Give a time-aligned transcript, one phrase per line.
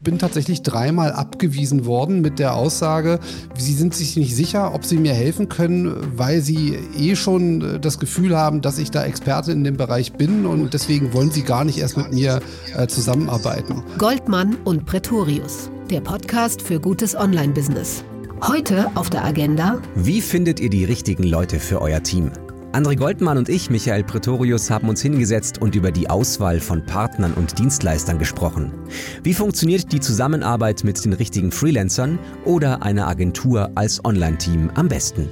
[0.00, 3.20] bin tatsächlich dreimal abgewiesen worden mit der Aussage,
[3.56, 7.80] sie sind sich nicht sicher, ob sie mir helfen können, weil sie eh schon äh,
[7.80, 11.42] das Gefühl haben, dass ich da Experte in dem Bereich bin und deswegen wollen sie
[11.42, 12.40] gar nicht erst mit mir
[12.76, 13.82] äh, zusammenarbeiten.
[13.98, 18.02] Goldmann und Pretorius, der Podcast für gutes Online-Business.
[18.42, 19.82] Heute auf der Agenda.
[19.94, 22.30] Wie findet ihr die richtigen Leute für euer Team?
[22.72, 27.34] André Goldmann und ich, Michael Pretorius, haben uns hingesetzt und über die Auswahl von Partnern
[27.34, 28.72] und Dienstleistern gesprochen.
[29.24, 35.28] Wie funktioniert die Zusammenarbeit mit den richtigen Freelancern oder einer Agentur als Online-Team am besten?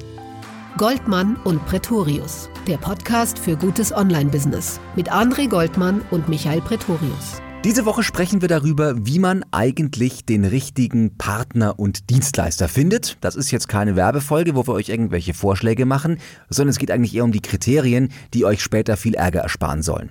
[0.78, 7.40] Goldmann und Pretorius, der Podcast für gutes Online-Business mit André Goldmann und Michael Pretorius.
[7.64, 13.18] Diese Woche sprechen wir darüber, wie man eigentlich den richtigen Partner und Dienstleister findet.
[13.20, 17.16] Das ist jetzt keine Werbefolge, wo wir euch irgendwelche Vorschläge machen, sondern es geht eigentlich
[17.16, 20.10] eher um die Kriterien, die euch später viel Ärger ersparen sollen.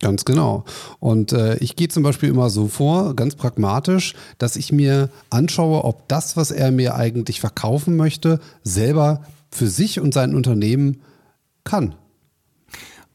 [0.00, 0.64] Ganz genau.
[0.98, 5.84] Und äh, ich gehe zum Beispiel immer so vor, ganz pragmatisch, dass ich mir anschaue,
[5.84, 11.02] ob das, was er mir eigentlich verkaufen möchte, selber für sich und sein Unternehmen
[11.62, 11.94] kann.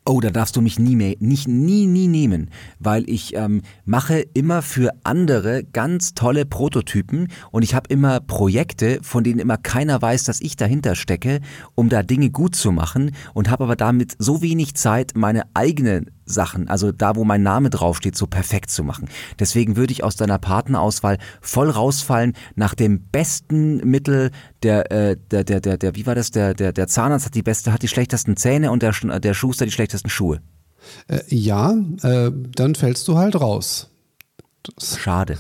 [0.04, 2.50] Oh, da darfst du mich nie mehr, nicht nie, nie nehmen,
[2.80, 8.98] weil ich ähm, mache immer für andere ganz tolle Prototypen und ich habe immer Projekte,
[9.04, 11.40] von denen immer keiner weiß, dass ich dahinter stecke,
[11.76, 16.10] um da Dinge gut zu machen und habe aber damit so wenig Zeit, meine eigenen
[16.26, 19.10] Sachen, also da, wo mein Name draufsteht, so perfekt zu machen.
[19.40, 24.32] Deswegen würde ich aus deiner Partnerauswahl voll rausfallen nach dem besten Mittel
[24.64, 27.44] der, äh, der, der, der, der, wie war das, der, der, der Zahnarzt hat die
[27.44, 30.42] beste, hat die schlechtesten Zähne und der, der Schuster die schlechtesten Schuhe.
[31.08, 33.91] Äh, ja, äh, dann fällst du halt raus.
[34.78, 35.38] Schade.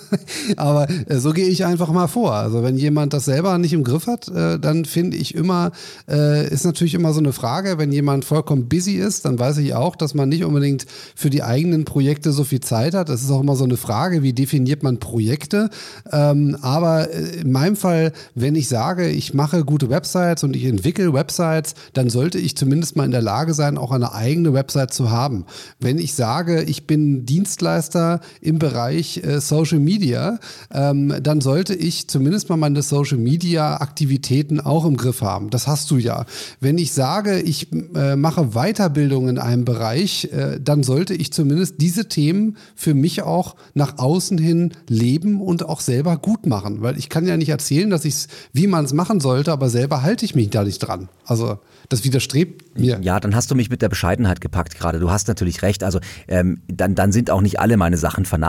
[0.56, 2.34] Aber äh, so gehe ich einfach mal vor.
[2.34, 5.72] Also wenn jemand das selber nicht im Griff hat, äh, dann finde ich immer,
[6.06, 9.74] äh, ist natürlich immer so eine Frage, wenn jemand vollkommen busy ist, dann weiß ich
[9.74, 13.08] auch, dass man nicht unbedingt für die eigenen Projekte so viel Zeit hat.
[13.08, 15.70] Das ist auch immer so eine Frage, wie definiert man Projekte.
[16.12, 20.66] Ähm, aber äh, in meinem Fall, wenn ich sage, ich mache gute Websites und ich
[20.66, 24.92] entwickle Websites, dann sollte ich zumindest mal in der Lage sein, auch eine eigene Website
[24.92, 25.46] zu haben.
[25.80, 30.38] Wenn ich sage, ich bin Dienstleister im Bereich äh, Social Media,
[30.72, 35.50] ähm, dann sollte ich zumindest mal meine Social Media Aktivitäten auch im Griff haben.
[35.50, 36.26] Das hast du ja.
[36.60, 41.76] Wenn ich sage, ich äh, mache Weiterbildung in einem Bereich, äh, dann sollte ich zumindest
[41.78, 46.82] diese Themen für mich auch nach außen hin leben und auch selber gut machen.
[46.82, 49.70] Weil ich kann ja nicht erzählen, dass ich es, wie man es machen sollte, aber
[49.70, 51.08] selber halte ich mich da nicht dran.
[51.24, 51.58] Also
[51.88, 52.98] das widerstrebt mir.
[53.02, 54.98] Ja, dann hast du mich mit der Bescheidenheit gepackt gerade.
[55.00, 55.82] Du hast natürlich recht.
[55.82, 58.47] Also ähm, dann, dann sind auch nicht alle meine Sachen vernachlässigt,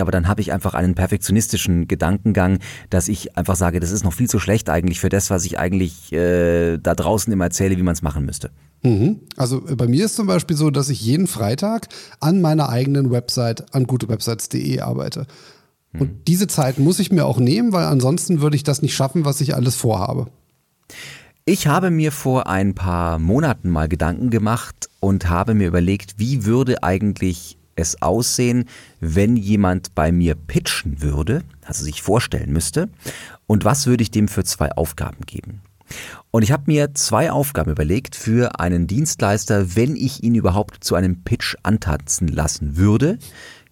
[0.00, 4.12] aber dann habe ich einfach einen perfektionistischen Gedankengang, dass ich einfach sage, das ist noch
[4.12, 7.82] viel zu schlecht eigentlich für das, was ich eigentlich äh, da draußen immer erzähle, wie
[7.82, 8.50] man es machen müsste.
[8.82, 9.20] Mhm.
[9.36, 11.88] Also äh, bei mir ist zum Beispiel so, dass ich jeden Freitag
[12.20, 15.26] an meiner eigenen Website, an gutewebsites.de arbeite.
[15.92, 16.20] Und hm.
[16.28, 19.40] diese Zeit muss ich mir auch nehmen, weil ansonsten würde ich das nicht schaffen, was
[19.40, 20.28] ich alles vorhabe.
[21.44, 26.44] Ich habe mir vor ein paar Monaten mal Gedanken gemacht und habe mir überlegt, wie
[26.44, 28.64] würde eigentlich es aussehen,
[29.00, 32.88] wenn jemand bei mir pitchen würde, also sich vorstellen müsste,
[33.46, 35.62] und was würde ich dem für zwei Aufgaben geben?
[36.30, 40.94] Und ich habe mir zwei Aufgaben überlegt für einen Dienstleister, wenn ich ihn überhaupt zu
[40.94, 43.18] einem Pitch antanzen lassen würde.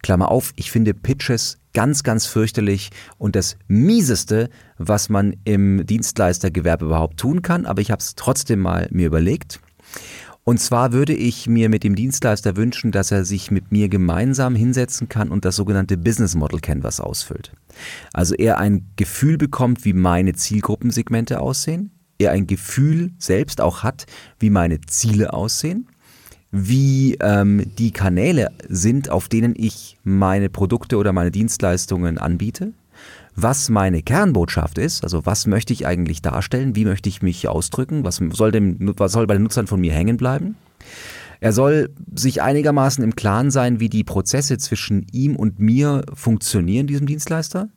[0.03, 6.87] Klammer auf, ich finde Pitches ganz, ganz fürchterlich und das Mieseste, was man im Dienstleistergewerbe
[6.87, 9.61] überhaupt tun kann, aber ich habe es trotzdem mal mir überlegt.
[10.49, 14.55] Und zwar würde ich mir mit dem Dienstleister wünschen, dass er sich mit mir gemeinsam
[14.55, 17.53] hinsetzen kann und das sogenannte Business Model Canvas ausfüllt.
[18.15, 24.07] Also er ein Gefühl bekommt, wie meine Zielgruppensegmente aussehen, er ein Gefühl selbst auch hat,
[24.39, 25.87] wie meine Ziele aussehen
[26.51, 32.73] wie ähm, die Kanäle sind, auf denen ich meine Produkte oder meine Dienstleistungen anbiete,
[33.43, 38.05] was meine Kernbotschaft ist, also was möchte ich eigentlich darstellen, wie möchte ich mich ausdrücken,
[38.05, 40.57] was soll, dem, was soll bei den Nutzern von mir hängen bleiben.
[41.41, 46.89] Er soll sich einigermaßen im Klaren sein, wie die Prozesse zwischen ihm und mir funktionieren,
[46.89, 47.69] diesem Dienstleister.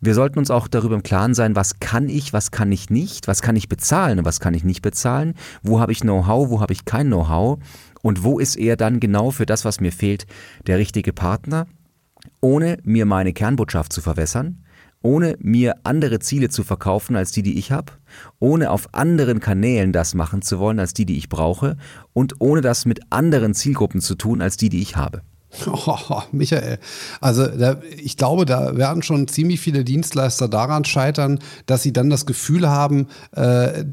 [0.00, 3.28] Wir sollten uns auch darüber im Klaren sein, was kann ich, was kann ich nicht,
[3.28, 6.60] was kann ich bezahlen und was kann ich nicht bezahlen, wo habe ich Know-how, wo
[6.60, 7.58] habe ich kein Know-how
[8.02, 10.26] und wo ist er dann genau für das, was mir fehlt,
[10.66, 11.66] der richtige Partner,
[12.40, 14.64] ohne mir meine Kernbotschaft zu verwässern,
[15.02, 17.92] ohne mir andere Ziele zu verkaufen als die, die ich habe,
[18.38, 21.76] ohne auf anderen Kanälen das machen zu wollen als die, die ich brauche
[22.12, 25.22] und ohne das mit anderen Zielgruppen zu tun als die, die ich habe.
[25.66, 26.78] Oh, Michael,
[27.20, 32.10] also da, ich glaube, da werden schon ziemlich viele Dienstleister daran scheitern, dass sie dann
[32.10, 33.84] das Gefühl haben, äh,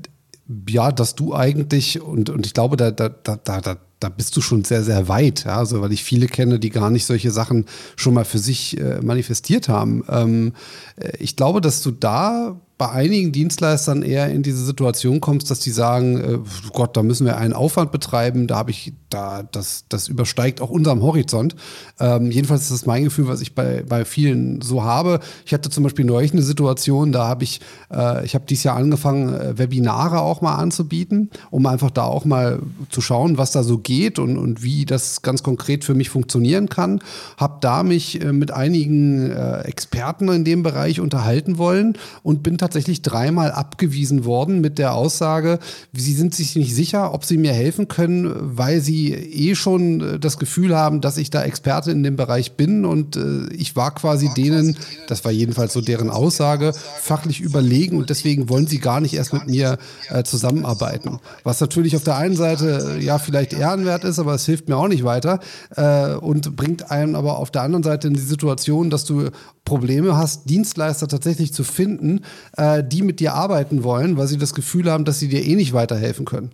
[0.69, 4.41] ja, dass du eigentlich, und, und ich glaube, da, da, da, da da bist du
[4.41, 5.45] schon sehr, sehr weit.
[5.45, 5.57] Ja?
[5.57, 7.65] Also, weil ich viele kenne, die gar nicht solche Sachen
[7.95, 10.03] schon mal für sich äh, manifestiert haben.
[10.09, 10.53] Ähm,
[10.97, 15.59] äh, ich glaube, dass du da bei einigen Dienstleistern eher in diese Situation kommst, dass
[15.59, 16.39] die sagen, äh,
[16.73, 20.69] Gott, da müssen wir einen Aufwand betreiben, da habe ich, da, das, das übersteigt auch
[20.69, 21.55] unserem Horizont.
[22.01, 25.21] Ähm, jedenfalls ist das mein Gefühl, was ich bei, bei vielen so habe.
[25.45, 27.61] Ich hatte zum Beispiel neulich eine Situation, da habe ich,
[27.93, 32.25] äh, ich habe dieses Jahr angefangen, äh, Webinare auch mal anzubieten, um einfach da auch
[32.25, 36.09] mal zu schauen, was da so geht und, und wie das ganz konkret für mich
[36.09, 36.99] funktionieren kann.
[37.37, 42.57] Habe da mich äh, mit einigen äh, Experten in dem Bereich unterhalten wollen und bin
[42.65, 45.59] tatsächlich dreimal abgewiesen worden mit der Aussage,
[45.93, 50.19] sie sind sich nicht sicher, ob sie mir helfen können, weil sie eh schon äh,
[50.19, 53.93] das Gefühl haben, dass ich da Experte in dem Bereich bin und äh, ich war
[53.93, 54.77] quasi denen,
[55.07, 59.33] das war jedenfalls so deren Aussage, fachlich überlegen und deswegen wollen sie gar nicht erst
[59.33, 59.77] mit mir
[60.09, 61.19] äh, zusammenarbeiten.
[61.43, 64.77] Was natürlich auf der einen Seite äh, ja vielleicht ehrenwert ist, aber es hilft mir
[64.77, 65.39] auch nicht weiter
[65.75, 69.29] äh, und bringt einem aber auf der anderen Seite in die Situation, dass du
[69.65, 72.21] Probleme hast, Dienstleister tatsächlich zu finden,
[72.55, 75.55] äh, die mit dir arbeiten wollen, weil sie das Gefühl haben, dass sie dir eh
[75.55, 76.51] nicht weiterhelfen können.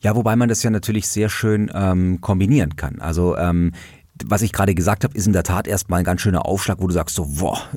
[0.00, 3.00] Ja, wobei man das ja natürlich sehr schön ähm, kombinieren kann.
[3.00, 3.72] Also ähm,
[4.24, 6.86] was ich gerade gesagt habe, ist in der Tat erstmal ein ganz schöner Aufschlag, wo
[6.86, 7.60] du sagst so, boah,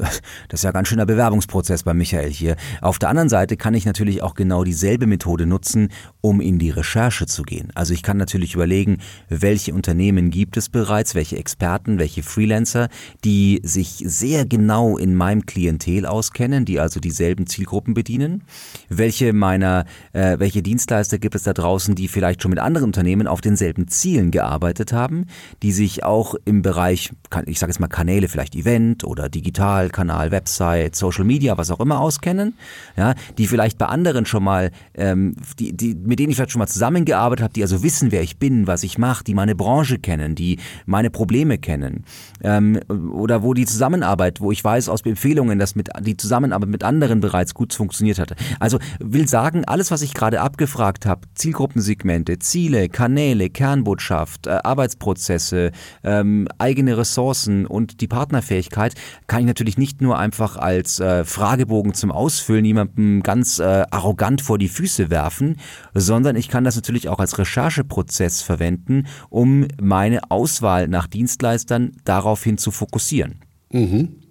[0.49, 2.55] das ist ja ein ganz schöner Bewerbungsprozess bei Michael hier.
[2.81, 5.89] Auf der anderen Seite kann ich natürlich auch genau dieselbe Methode nutzen,
[6.21, 7.71] um in die Recherche zu gehen.
[7.73, 8.99] Also ich kann natürlich überlegen,
[9.29, 12.89] welche Unternehmen gibt es bereits, welche Experten, welche Freelancer,
[13.23, 18.43] die sich sehr genau in meinem Klientel auskennen, die also dieselben Zielgruppen bedienen.
[18.89, 23.25] Welche meiner, äh, welche Dienstleister gibt es da draußen, die vielleicht schon mit anderen Unternehmen
[23.25, 25.25] auf denselben Zielen gearbeitet haben,
[25.63, 27.12] die sich auch auch im Bereich,
[27.45, 32.00] ich sage jetzt mal Kanäle, vielleicht Event oder Digitalkanal, Website, Social Media, was auch immer
[32.00, 32.56] auskennen,
[32.97, 36.59] ja, die vielleicht bei anderen schon mal, ähm, die, die, mit denen ich vielleicht schon
[36.59, 40.00] mal zusammengearbeitet habe, die also wissen, wer ich bin, was ich mache, die meine Branche
[40.00, 42.03] kennen, die meine Probleme kennen,
[42.44, 42.80] ähm,
[43.12, 47.21] oder wo die Zusammenarbeit, wo ich weiß aus Empfehlungen, dass mit die Zusammenarbeit mit anderen
[47.21, 48.35] bereits gut funktioniert hatte.
[48.59, 55.71] Also will sagen, alles, was ich gerade abgefragt habe, Zielgruppensegmente, Ziele, Kanäle, Kernbotschaft, äh, Arbeitsprozesse,
[56.03, 58.93] äh, ähm, eigene Ressourcen und die Partnerfähigkeit
[59.27, 64.41] kann ich natürlich nicht nur einfach als äh, Fragebogen zum Ausfüllen jemandem ganz äh, arrogant
[64.41, 65.57] vor die Füße werfen,
[65.93, 72.57] sondern ich kann das natürlich auch als Rechercheprozess verwenden, um meine Auswahl nach Dienstleistern daraufhin
[72.57, 73.39] zu fokussieren.
[73.71, 74.26] Mhm.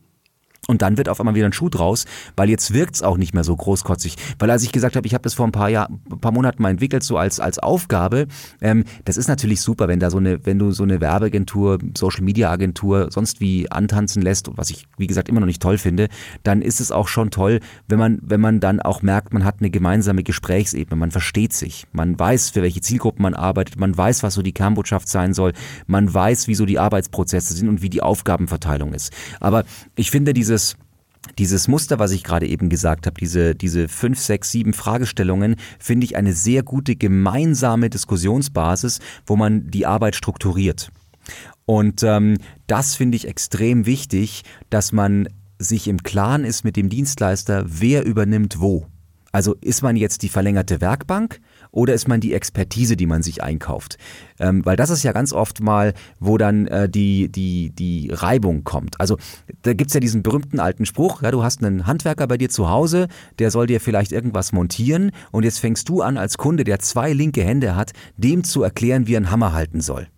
[0.69, 3.45] Und dann wird auf einmal wieder ein Schuh draus, weil jetzt wirkt's auch nicht mehr
[3.45, 4.17] so großkotzig.
[4.39, 5.89] Weil als ich gesagt habe, ich habe das vor ein paar Jahr,
[6.21, 8.27] paar Monaten mal entwickelt, so als, als Aufgabe,
[8.61, 12.25] ähm, das ist natürlich super, wenn da so eine, wenn du so eine Werbeagentur, Social
[12.25, 16.09] Media Agentur sonst wie antanzen lässt, was ich, wie gesagt, immer noch nicht toll finde,
[16.43, 19.57] dann ist es auch schon toll, wenn man, wenn man dann auch merkt, man hat
[19.61, 24.23] eine gemeinsame Gesprächsebene, man versteht sich, man weiß, für welche Zielgruppen man arbeitet, man weiß,
[24.23, 25.53] was so die Kernbotschaft sein soll,
[25.87, 29.13] man weiß, wie so die Arbeitsprozesse sind und wie die Aufgabenverteilung ist.
[29.41, 29.65] Aber
[29.95, 30.77] ich finde diese dieses
[31.39, 36.05] dieses Muster, was ich gerade eben gesagt habe, diese, diese fünf, sechs, sieben Fragestellungen, finde
[36.05, 40.91] ich eine sehr gute gemeinsame Diskussionsbasis, wo man die Arbeit strukturiert.
[41.65, 42.39] Und ähm,
[42.69, 48.05] das finde ich extrem wichtig, dass man sich im Klaren ist mit dem Dienstleister, wer
[48.05, 48.87] übernimmt wo.
[49.33, 51.41] Also ist man jetzt die verlängerte Werkbank
[51.77, 53.99] oder ist man die Expertise, die man sich einkauft?
[54.41, 58.65] Ähm, weil das ist ja ganz oft mal, wo dann äh, die, die, die Reibung
[58.65, 58.99] kommt.
[58.99, 59.19] Also
[59.63, 62.71] da gibt's ja diesen berühmten alten Spruch, ja, du hast einen Handwerker bei dir zu
[62.71, 66.79] Hause, der soll dir vielleicht irgendwas montieren und jetzt fängst du an als Kunde, der
[66.79, 70.09] zwei linke Hände hat, dem zu erklären, wie er einen Hammer halten soll.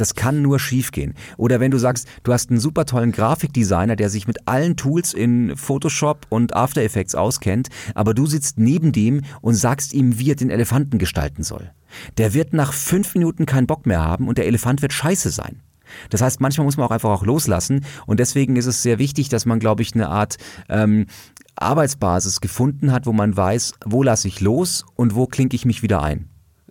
[0.00, 1.12] Das kann nur schiefgehen.
[1.36, 5.12] Oder wenn du sagst, du hast einen super tollen Grafikdesigner, der sich mit allen Tools
[5.12, 10.30] in Photoshop und After Effects auskennt, aber du sitzt neben dem und sagst ihm, wie
[10.30, 11.70] er den Elefanten gestalten soll.
[12.16, 15.60] Der wird nach fünf Minuten keinen Bock mehr haben und der Elefant wird scheiße sein.
[16.08, 19.28] Das heißt, manchmal muss man auch einfach auch loslassen und deswegen ist es sehr wichtig,
[19.28, 20.38] dass man, glaube ich, eine Art
[20.70, 21.08] ähm,
[21.56, 25.82] Arbeitsbasis gefunden hat, wo man weiß, wo lasse ich los und wo klinke ich mich
[25.82, 26.30] wieder ein.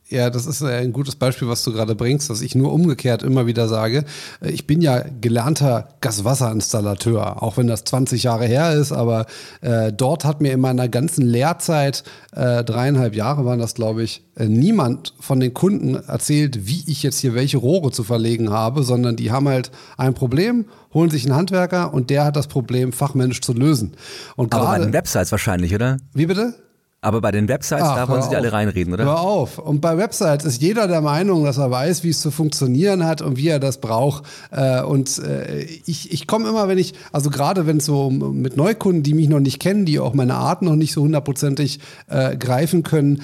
[0.09, 3.45] Ja, das ist ein gutes Beispiel, was du gerade bringst, dass ich nur umgekehrt immer
[3.45, 4.05] wieder sage,
[4.41, 9.27] äh, ich bin ja gelernter Gaswasserinstallateur, auch wenn das 20 Jahre her ist, aber
[9.61, 14.23] äh, dort hat mir in meiner ganzen Lehrzeit, äh, dreieinhalb Jahre waren das, glaube ich,
[14.35, 18.81] äh, niemand von den Kunden erzählt, wie ich jetzt hier welche Rohre zu verlegen habe,
[18.81, 22.93] sondern die haben halt ein Problem, holen sich einen Handwerker und der hat das Problem
[22.93, 23.93] fachmännisch zu lösen.
[24.35, 25.97] Und aber bei den Websites wahrscheinlich, oder?
[26.13, 26.55] Wie bitte?
[27.01, 29.05] Aber bei den Websites, Ach, da wollen sie alle reinreden, oder?
[29.05, 29.57] Hör auf.
[29.57, 33.21] Und bei Websites ist jeder der Meinung, dass er weiß, wie es zu funktionieren hat
[33.21, 34.25] und wie er das braucht.
[34.51, 38.57] Äh, und äh, ich, ich komme immer, wenn ich, also gerade wenn es so mit
[38.57, 42.35] Neukunden, die mich noch nicht kennen, die auch meine Art noch nicht so hundertprozentig äh,
[42.35, 43.21] greifen können,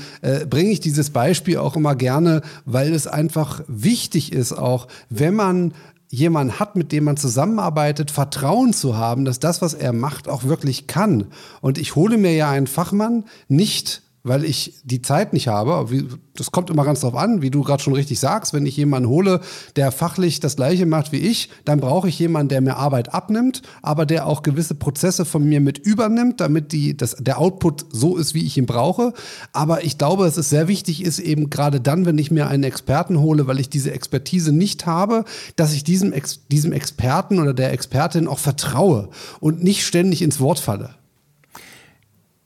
[0.50, 5.74] bringe ich dieses Beispiel auch immer gerne, weil es einfach wichtig ist, auch wenn man
[6.10, 10.44] jemanden hat, mit dem man zusammenarbeitet, Vertrauen zu haben, dass das, was er macht, auch
[10.44, 11.28] wirklich kann.
[11.62, 15.88] Und ich hole mir ja einen Fachmann nicht weil ich die Zeit nicht habe.
[16.36, 18.54] Das kommt immer ganz drauf an, wie du gerade schon richtig sagst.
[18.54, 19.40] Wenn ich jemanden hole,
[19.76, 23.62] der fachlich das Gleiche macht wie ich, dann brauche ich jemanden, der mir Arbeit abnimmt,
[23.84, 28.18] aber der auch gewisse Prozesse von mir mit übernimmt, damit die, das, der Output so
[28.18, 29.14] ist, wie ich ihn brauche.
[29.54, 32.64] Aber ich glaube, dass es sehr wichtig ist, eben gerade dann, wenn ich mir einen
[32.64, 35.24] Experten hole, weil ich diese Expertise nicht habe,
[35.56, 36.14] dass ich diesem,
[36.52, 40.96] diesem Experten oder der Expertin auch vertraue und nicht ständig ins Wort falle.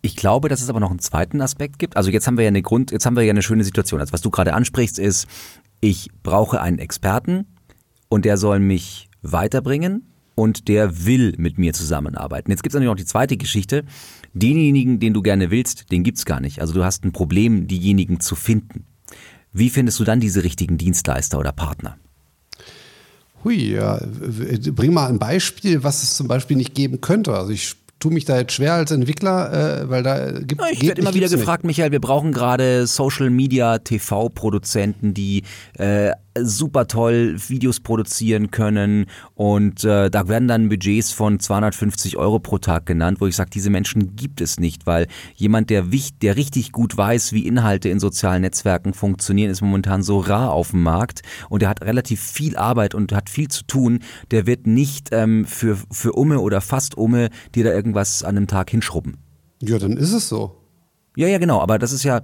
[0.02, 1.98] Ich glaube, dass es aber noch einen zweiten Aspekt gibt.
[1.98, 4.00] Also jetzt haben wir ja eine Grund, jetzt haben wir ja eine schöne Situation.
[4.00, 5.28] Also was du gerade ansprichst ist,
[5.82, 7.46] ich brauche einen Experten
[8.08, 12.50] und der soll mich weiterbringen und der will mit mir zusammenarbeiten.
[12.50, 13.84] Jetzt gibt es natürlich noch die zweite Geschichte.
[14.34, 16.62] Denjenigen, den du gerne willst, den gibt's gar nicht.
[16.62, 18.86] Also du hast ein Problem, diejenigen zu finden.
[19.52, 21.98] Wie findest du dann diese richtigen Dienstleister oder Partner?
[23.44, 24.00] Hui, ja.
[24.72, 27.34] Bring mal ein Beispiel, was es zum Beispiel nicht geben könnte.
[27.34, 30.72] Also ich tue mich da jetzt schwer als Entwickler, äh, weil da gibt es.
[30.72, 31.78] Ich werde immer wieder gefragt, nicht.
[31.78, 35.44] Michael, wir brauchen gerade Social Media TV-Produzenten, die
[35.78, 39.06] äh, super toll Videos produzieren können
[39.36, 43.50] und äh, da werden dann Budgets von 250 Euro pro Tag genannt, wo ich sage,
[43.50, 45.86] diese Menschen gibt es nicht, weil jemand, der,
[46.22, 50.72] der richtig gut weiß, wie Inhalte in sozialen Netzwerken funktionieren, ist momentan so rar auf
[50.72, 54.00] dem Markt und der hat relativ viel Arbeit und hat viel zu tun,
[54.32, 58.48] der wird nicht ähm, für, für Umme oder fast Umme dir da irgendwas an einem
[58.48, 59.18] Tag hinschrubben.
[59.62, 60.56] Ja, dann ist es so.
[61.16, 62.22] Ja, ja, genau, aber das ist ja,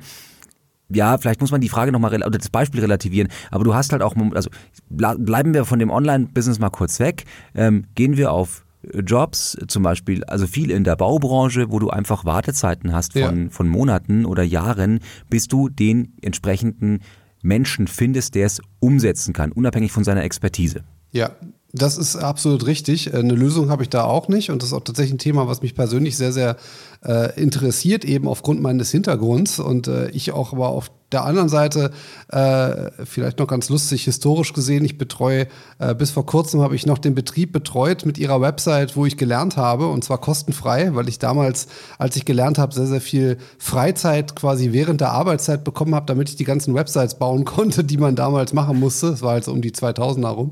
[0.89, 4.01] ja, vielleicht muss man die Frage nochmal oder das Beispiel relativieren, aber du hast halt
[4.01, 4.49] auch, also
[4.89, 7.25] bleiben wir von dem Online-Business mal kurz weg,
[7.55, 12.25] ähm, gehen wir auf Jobs, zum Beispiel, also viel in der Baubranche, wo du einfach
[12.25, 13.49] Wartezeiten hast von, ja.
[13.49, 14.99] von Monaten oder Jahren,
[15.29, 16.99] bis du den entsprechenden
[17.41, 20.83] Menschen findest, der es umsetzen kann, unabhängig von seiner Expertise.
[21.11, 21.31] Ja,
[21.75, 23.13] das ist absolut richtig.
[23.13, 24.49] Eine Lösung habe ich da auch nicht.
[24.49, 26.57] Und das ist auch tatsächlich ein Thema, was mich persönlich sehr, sehr
[27.03, 29.59] äh, interessiert, eben aufgrund meines Hintergrunds.
[29.59, 31.91] Und äh, ich auch aber auf der anderen Seite,
[32.27, 35.47] äh, vielleicht noch ganz lustig, historisch gesehen, ich betreue,
[35.79, 39.17] äh, bis vor kurzem habe ich noch den Betrieb betreut mit ihrer Website, wo ich
[39.17, 41.67] gelernt habe, und zwar kostenfrei, weil ich damals,
[41.97, 46.29] als ich gelernt habe, sehr, sehr viel Freizeit quasi während der Arbeitszeit bekommen habe, damit
[46.29, 49.11] ich die ganzen Websites bauen konnte, die man damals machen musste.
[49.11, 50.51] Das war halt so um die 2000er rum.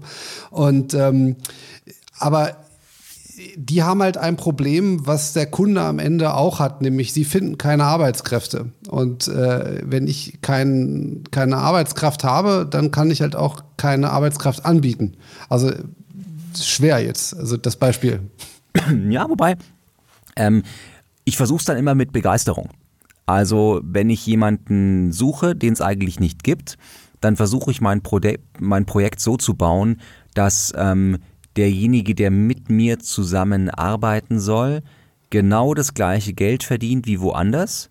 [0.50, 1.36] Und ähm,
[2.20, 2.55] aber
[3.56, 7.58] die haben halt ein Problem, was der Kunde am Ende auch hat, nämlich sie finden
[7.58, 8.72] keine Arbeitskräfte.
[8.90, 14.66] Und äh, wenn ich kein, keine Arbeitskraft habe, dann kann ich halt auch keine Arbeitskraft
[14.66, 15.16] anbieten.
[15.50, 15.72] Also
[16.60, 18.22] schwer jetzt, also das Beispiel.
[19.10, 19.56] Ja, wobei,
[20.36, 20.63] ähm,
[21.25, 22.70] ich versuche es dann immer mit Begeisterung.
[23.25, 26.78] Also wenn ich jemanden suche, den es eigentlich nicht gibt,
[27.22, 28.20] dann versuche ich mein, Pro
[28.60, 30.02] mein Projekt so zu bauen,
[30.34, 31.20] dass ähm,
[31.58, 34.82] derjenige, der mit mir zusammenarbeiten soll,
[35.30, 37.90] genau das gleiche Geld verdient wie woanders,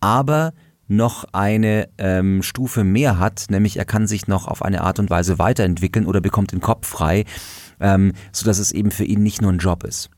[0.00, 0.52] aber
[0.88, 5.10] noch eine ähm, Stufe mehr hat, nämlich er kann sich noch auf eine Art und
[5.10, 7.24] Weise weiterentwickeln oder bekommt den Kopf frei,
[7.78, 10.10] ähm, sodass es eben für ihn nicht nur ein Job ist.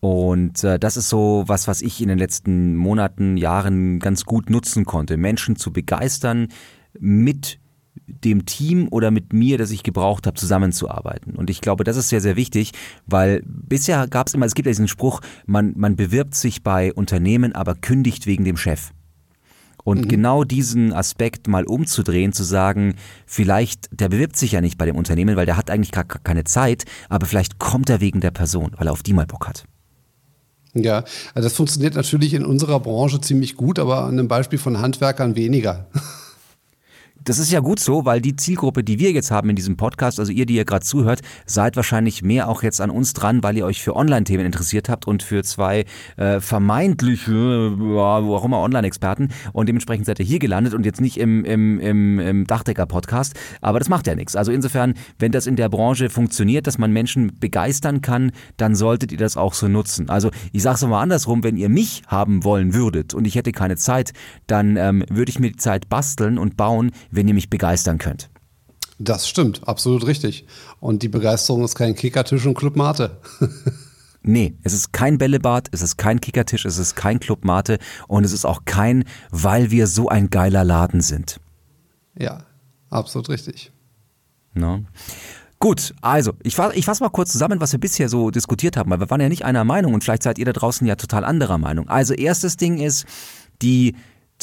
[0.00, 4.50] Und äh, das ist so was, was ich in den letzten Monaten, Jahren ganz gut
[4.50, 6.48] nutzen konnte, Menschen zu begeistern,
[6.98, 7.58] mit
[8.06, 11.34] dem Team oder mit mir, das ich gebraucht habe, zusammenzuarbeiten.
[11.34, 12.72] Und ich glaube, das ist sehr, sehr wichtig,
[13.06, 16.92] weil bisher gab es immer, es gibt ja diesen Spruch, man, man bewirbt sich bei
[16.92, 18.90] Unternehmen, aber kündigt wegen dem Chef.
[19.84, 20.08] Und mhm.
[20.08, 22.94] genau diesen Aspekt mal umzudrehen, zu sagen,
[23.26, 26.44] vielleicht, der bewirbt sich ja nicht bei dem Unternehmen, weil der hat eigentlich gar keine
[26.44, 29.64] Zeit, aber vielleicht kommt er wegen der Person, weil er auf die mal Bock hat.
[30.72, 34.80] Ja, also das funktioniert natürlich in unserer Branche ziemlich gut, aber an einem Beispiel von
[34.80, 35.86] Handwerkern weniger.
[37.24, 40.20] Das ist ja gut so, weil die Zielgruppe, die wir jetzt haben in diesem Podcast,
[40.20, 43.56] also ihr, die ihr gerade zuhört, seid wahrscheinlich mehr auch jetzt an uns dran, weil
[43.56, 45.86] ihr euch für Online-Themen interessiert habt und für zwei
[46.18, 49.30] äh, vermeintliche, ja, wo auch immer, Online-Experten.
[49.54, 53.34] Und dementsprechend seid ihr hier gelandet und jetzt nicht im, im, im, im Dachdecker-Podcast.
[53.62, 54.36] Aber das macht ja nichts.
[54.36, 59.12] Also insofern, wenn das in der Branche funktioniert, dass man Menschen begeistern kann, dann solltet
[59.12, 60.10] ihr das auch so nutzen.
[60.10, 63.52] Also ich sage es mal andersrum, wenn ihr mich haben wollen würdet und ich hätte
[63.52, 64.12] keine Zeit,
[64.46, 68.30] dann ähm, würde ich mir die Zeit basteln und bauen, wenn ihr mich begeistern könnt.
[68.98, 70.46] Das stimmt, absolut richtig.
[70.80, 73.20] Und die Begeisterung ist kein Kickertisch und Club Mate.
[74.26, 77.78] Nee, es ist kein Bällebad, es ist kein Kickertisch, es ist kein Club Mate
[78.08, 81.40] und es ist auch kein, weil wir so ein geiler Laden sind.
[82.18, 82.46] Ja,
[82.88, 83.70] absolut richtig.
[84.54, 84.80] No.
[85.58, 89.00] Gut, also ich, ich fasse mal kurz zusammen, was wir bisher so diskutiert haben, weil
[89.00, 91.58] wir waren ja nicht einer Meinung und vielleicht seid ihr da draußen ja total anderer
[91.58, 91.90] Meinung.
[91.90, 93.04] Also erstes Ding ist,
[93.60, 93.94] die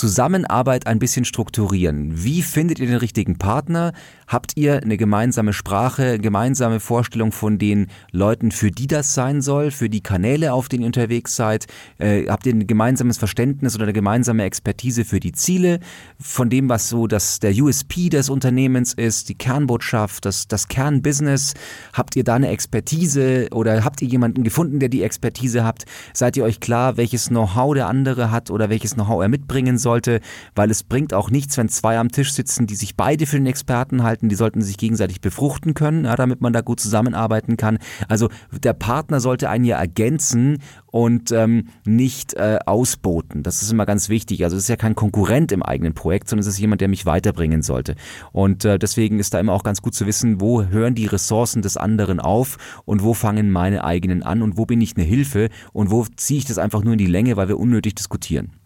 [0.02, 2.24] Zusammenarbeit ein bisschen strukturieren.
[2.24, 3.94] Wie findet ihr den richtigen Partner?
[4.26, 9.70] Habt ihr eine gemeinsame Sprache, gemeinsame Vorstellung von den Leuten, für die das sein soll,
[9.70, 11.68] für die Kanäle, auf denen ihr unterwegs seid?
[12.00, 15.80] Äh, habt ihr ein gemeinsames Verständnis oder eine gemeinsame Expertise für die Ziele,
[16.20, 21.54] von dem, was so das, der USP des Unternehmens ist, die Kernbotschaft, das, das Kernbusiness?
[21.94, 25.86] Habt ihr da eine Expertise oder habt ihr jemanden gefunden, der die Expertise habt?
[26.14, 30.22] Seid ihr euch klar, welches Know-how der andere hat oder welches Know-how er mitbringen sollte?
[30.56, 33.46] Weil es bringt auch nichts, wenn zwei am Tisch sitzen, die sich beide für den
[33.46, 37.78] Experten halten die sollten sich gegenseitig befruchten können, ja, damit man da gut zusammenarbeiten kann.
[38.08, 38.30] Also
[38.64, 43.44] der Partner sollte einen ja ergänzen und ähm, nicht äh, ausboten.
[43.44, 44.44] Das ist immer ganz wichtig.
[44.46, 47.06] Also es ist ja kein Konkurrent im eigenen Projekt, sondern es ist jemand, der mich
[47.06, 47.96] weiterbringen sollte.
[48.32, 51.62] Und äh, deswegen ist da immer auch ganz gut zu wissen, wo hören die Ressourcen
[51.62, 55.50] des anderen auf und wo fangen meine eigenen an und wo bin ich eine Hilfe
[55.74, 58.61] und wo ziehe ich das einfach nur in die Länge, weil wir unnötig diskutieren.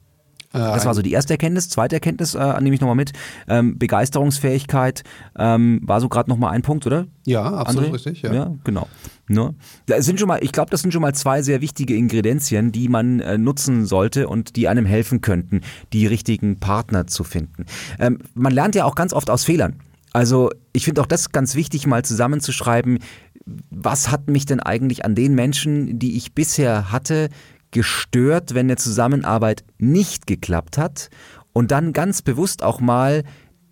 [0.60, 1.70] Das war so die erste Erkenntnis.
[1.70, 3.12] Zweite Erkenntnis äh, nehme ich nochmal mit.
[3.48, 5.04] Ähm, Begeisterungsfähigkeit
[5.38, 7.08] ähm, war so gerade nochmal ein Punkt, oder?
[7.26, 7.94] Ja, absolut André?
[7.94, 8.22] richtig.
[8.22, 8.88] Ja, ja genau.
[9.28, 9.56] Ne?
[9.88, 12.88] Das sind schon mal, ich glaube, das sind schon mal zwei sehr wichtige Ingredienzien, die
[12.88, 15.62] man äh, nutzen sollte und die einem helfen könnten,
[15.94, 17.66] die richtigen Partner zu finden.
[18.00, 19.80] Ähm, man lernt ja auch ganz oft aus Fehlern.
[20.14, 23.00] Also ich finde auch das ganz wichtig, mal zusammenzuschreiben,
[23.70, 27.30] was hat mich denn eigentlich an den Menschen, die ich bisher hatte,
[27.76, 31.10] gestört, wenn eine Zusammenarbeit nicht geklappt hat
[31.52, 33.24] und dann ganz bewusst auch mal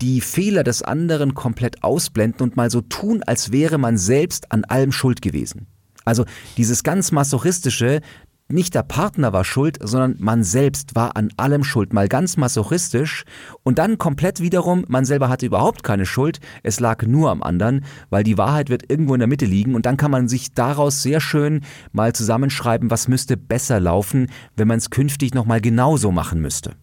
[0.01, 4.65] die Fehler des anderen komplett ausblenden und mal so tun, als wäre man selbst an
[4.65, 5.67] allem schuld gewesen.
[6.03, 6.25] Also
[6.57, 8.01] dieses ganz masochistische,
[8.49, 13.23] nicht der Partner war schuld, sondern man selbst war an allem schuld, mal ganz masochistisch.
[13.63, 17.85] Und dann komplett wiederum, man selber hatte überhaupt keine Schuld, es lag nur am anderen,
[18.09, 19.75] weil die Wahrheit wird irgendwo in der Mitte liegen.
[19.75, 24.67] Und dann kann man sich daraus sehr schön mal zusammenschreiben, was müsste besser laufen, wenn
[24.67, 26.75] man es künftig nochmal genauso machen müsste.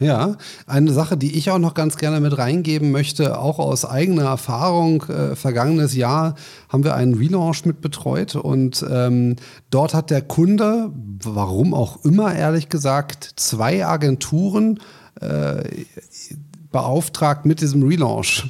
[0.00, 4.22] Ja, eine Sache, die ich auch noch ganz gerne mit reingeben möchte, auch aus eigener
[4.22, 5.02] Erfahrung.
[5.02, 6.36] Äh, vergangenes Jahr
[6.70, 9.36] haben wir einen Relaunch mit betreut und ähm,
[9.68, 10.90] dort hat der Kunde,
[11.22, 14.80] warum auch immer ehrlich gesagt, zwei Agenturen
[15.20, 15.64] äh,
[16.72, 18.48] beauftragt mit diesem Relaunch.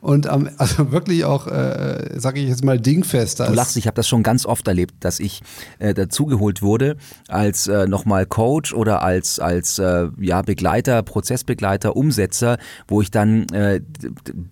[0.00, 3.40] Und ähm, also wirklich auch, äh, sage ich jetzt mal, dingfest.
[3.40, 5.42] Du lachst, ich habe das schon ganz oft erlebt, dass ich
[5.78, 6.96] äh, dazugeholt wurde
[7.28, 13.48] als äh, nochmal Coach oder als, als äh, ja, Begleiter, Prozessbegleiter, Umsetzer, wo ich dann
[13.50, 13.80] äh,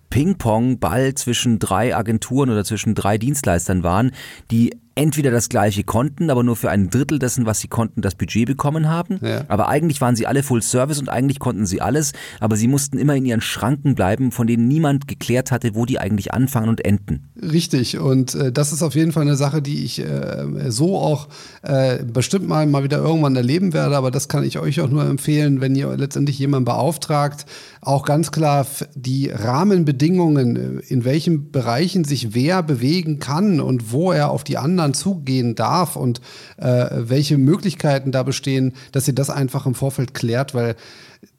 [0.09, 4.11] Ping-Pong-Ball zwischen drei Agenturen oder zwischen drei Dienstleistern waren,
[4.51, 8.15] die entweder das gleiche konnten, aber nur für ein Drittel dessen, was sie konnten, das
[8.15, 9.19] Budget bekommen haben.
[9.21, 9.45] Ja.
[9.47, 12.97] Aber eigentlich waren sie alle Full Service und eigentlich konnten sie alles, aber sie mussten
[12.97, 16.85] immer in ihren Schranken bleiben, von denen niemand geklärt hatte, wo die eigentlich anfangen und
[16.85, 17.29] enden.
[17.41, 21.27] Richtig, und äh, das ist auf jeden Fall eine Sache, die ich äh, so auch
[21.63, 25.05] äh, bestimmt mal, mal wieder irgendwann erleben werde, aber das kann ich euch auch nur
[25.05, 27.45] empfehlen, wenn ihr letztendlich jemanden beauftragt,
[27.81, 34.11] auch ganz klar die Rahmenbedingungen, äh, in welchen Bereichen sich wer bewegen kann und wo
[34.11, 36.21] er auf die anderen anderen zugehen darf und
[36.57, 40.75] äh, welche Möglichkeiten da bestehen, dass ihr das einfach im Vorfeld klärt, weil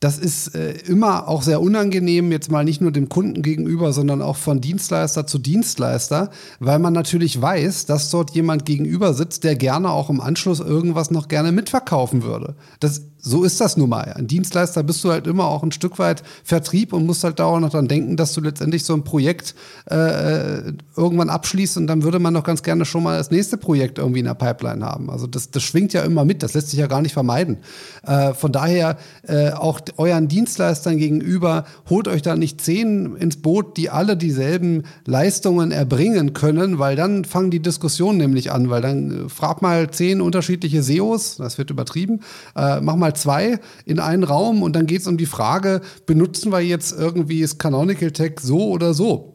[0.00, 4.22] das ist äh, immer auch sehr unangenehm, jetzt mal nicht nur dem Kunden gegenüber, sondern
[4.22, 9.56] auch von Dienstleister zu Dienstleister, weil man natürlich weiß, dass dort jemand gegenüber sitzt, der
[9.56, 12.54] gerne auch im Anschluss irgendwas noch gerne mitverkaufen würde.
[12.80, 14.12] Das so ist das nun mal.
[14.12, 17.62] Ein Dienstleister bist du halt immer auch ein Stück weit Vertrieb und musst halt dauernd
[17.62, 19.54] noch dran denken, dass du letztendlich so ein Projekt
[19.86, 23.96] äh, irgendwann abschließt und dann würde man doch ganz gerne schon mal das nächste Projekt
[23.96, 25.08] irgendwie in der Pipeline haben.
[25.08, 27.58] Also das, das schwingt ja immer mit, das lässt sich ja gar nicht vermeiden.
[28.06, 33.76] Äh, von daher äh, auch euren Dienstleistern gegenüber, holt euch da nicht zehn ins Boot,
[33.76, 39.26] die alle dieselben Leistungen erbringen können, weil dann fangen die Diskussionen nämlich an, weil dann
[39.26, 42.20] äh, frag mal zehn unterschiedliche SEOs, das wird übertrieben,
[42.56, 46.52] äh, mach mal zwei in einen Raum und dann geht es um die Frage, benutzen
[46.52, 49.33] wir jetzt irgendwie das Canonical Tag so oder so?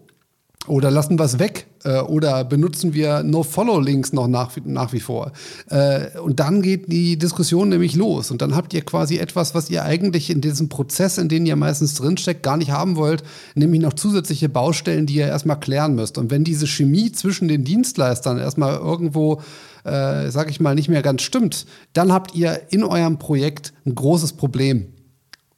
[0.67, 1.67] Oder lassen wir es weg?
[1.83, 5.31] Äh, oder benutzen wir No-Follow-Links noch nach, nach wie vor?
[5.69, 8.29] Äh, und dann geht die Diskussion nämlich los.
[8.29, 11.55] Und dann habt ihr quasi etwas, was ihr eigentlich in diesem Prozess, in dem ihr
[11.55, 13.23] meistens drinsteckt, gar nicht haben wollt,
[13.55, 16.17] nämlich noch zusätzliche Baustellen, die ihr erstmal klären müsst.
[16.17, 19.41] Und wenn diese Chemie zwischen den Dienstleistern erstmal irgendwo
[19.85, 23.95] äh, sag ich mal, nicht mehr ganz stimmt, dann habt ihr in eurem Projekt ein
[23.95, 24.93] großes Problem.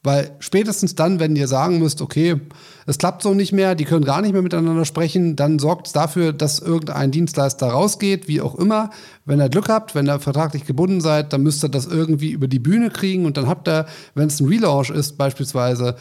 [0.03, 2.41] Weil spätestens dann, wenn ihr sagen müsst, okay,
[2.87, 5.93] es klappt so nicht mehr, die können gar nicht mehr miteinander sprechen, dann sorgt es
[5.93, 8.89] dafür, dass irgendein Dienstleister rausgeht, wie auch immer.
[9.25, 12.47] Wenn ihr Glück habt, wenn ihr vertraglich gebunden seid, dann müsst ihr das irgendwie über
[12.47, 13.85] die Bühne kriegen und dann habt ihr,
[14.15, 15.95] wenn es ein Relaunch ist beispielsweise,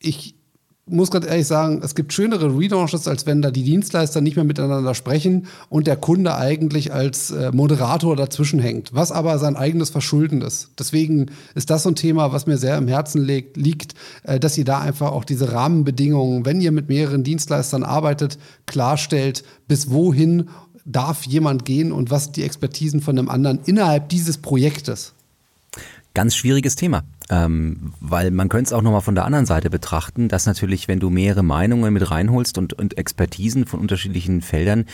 [0.00, 0.35] ich
[0.88, 4.44] muss ganz ehrlich sagen, es gibt schönere Relaunches, als wenn da die Dienstleister nicht mehr
[4.44, 9.90] miteinander sprechen und der Kunde eigentlich als äh, Moderator dazwischen hängt, was aber sein eigenes
[9.90, 10.70] Verschulden ist.
[10.78, 14.56] Deswegen ist das so ein Thema, was mir sehr im Herzen liegt, liegt äh, dass
[14.56, 20.50] ihr da einfach auch diese Rahmenbedingungen, wenn ihr mit mehreren Dienstleistern arbeitet, klarstellt, bis wohin
[20.84, 25.14] darf jemand gehen und was die Expertisen von dem anderen innerhalb dieses Projektes.
[26.14, 27.02] Ganz schwieriges Thema.
[27.28, 31.00] Ähm, weil man könnte es auch nochmal von der anderen Seite betrachten, dass natürlich, wenn
[31.00, 34.86] du mehrere Meinungen mit reinholst und, und Expertisen von unterschiedlichen Feldern,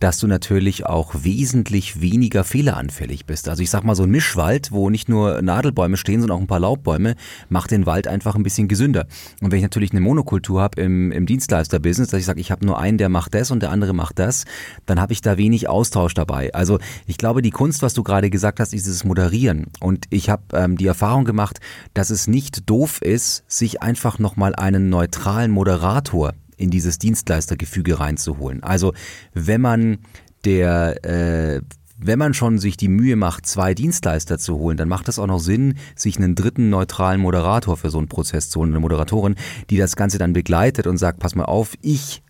[0.00, 3.48] dass du natürlich auch wesentlich weniger fehleranfällig bist.
[3.48, 6.46] Also ich sag mal, so ein Mischwald, wo nicht nur Nadelbäume stehen, sondern auch ein
[6.46, 7.14] paar Laubbäume,
[7.48, 9.06] macht den Wald einfach ein bisschen gesünder.
[9.40, 12.66] Und wenn ich natürlich eine Monokultur habe im, im Dienstleister-Business, dass ich sage, ich habe
[12.66, 14.44] nur einen, der macht das und der andere macht das,
[14.86, 16.52] dann habe ich da wenig Austausch dabei.
[16.54, 19.66] Also ich glaube, die Kunst, was du gerade gesagt hast, ist dieses Moderieren.
[19.80, 21.60] Und ich habe ähm, die Erfahrung gemacht,
[21.94, 28.62] dass es nicht doof ist, sich einfach nochmal einen neutralen Moderator in dieses Dienstleistergefüge reinzuholen.
[28.62, 28.92] Also
[29.32, 29.98] wenn man
[30.44, 31.62] der äh,
[31.96, 35.26] wenn man schon sich die Mühe macht, zwei Dienstleister zu holen, dann macht es auch
[35.26, 39.36] noch Sinn, sich einen dritten neutralen Moderator für so einen Prozess zu holen, eine Moderatorin,
[39.70, 42.23] die das Ganze dann begleitet und sagt, pass mal auf, ich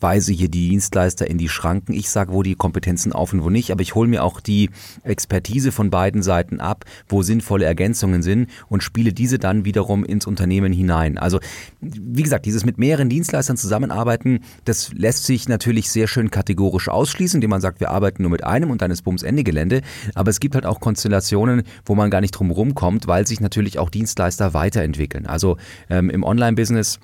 [0.00, 1.92] weise hier die Dienstleister in die Schranken.
[1.92, 4.70] Ich sage, wo die Kompetenzen auf und wo nicht, aber ich hole mir auch die
[5.02, 10.26] Expertise von beiden Seiten ab, wo sinnvolle Ergänzungen sind und spiele diese dann wiederum ins
[10.26, 11.18] Unternehmen hinein.
[11.18, 11.38] Also
[11.80, 17.38] wie gesagt, dieses mit mehreren Dienstleistern zusammenarbeiten, das lässt sich natürlich sehr schön kategorisch ausschließen,
[17.38, 19.82] indem man sagt, wir arbeiten nur mit einem und dann ist Bums Ende Gelände.
[20.14, 23.78] Aber es gibt halt auch Konstellationen, wo man gar nicht drum rumkommt, weil sich natürlich
[23.78, 25.26] auch Dienstleister weiterentwickeln.
[25.26, 25.56] Also
[25.90, 27.00] ähm, im Online-Business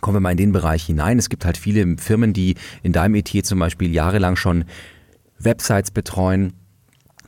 [0.00, 1.18] kommen wir mal in den Bereich hinein.
[1.18, 4.64] Es gibt halt viele Firmen, die in deinem Metier zum Beispiel jahrelang schon
[5.38, 6.52] Websites betreuen,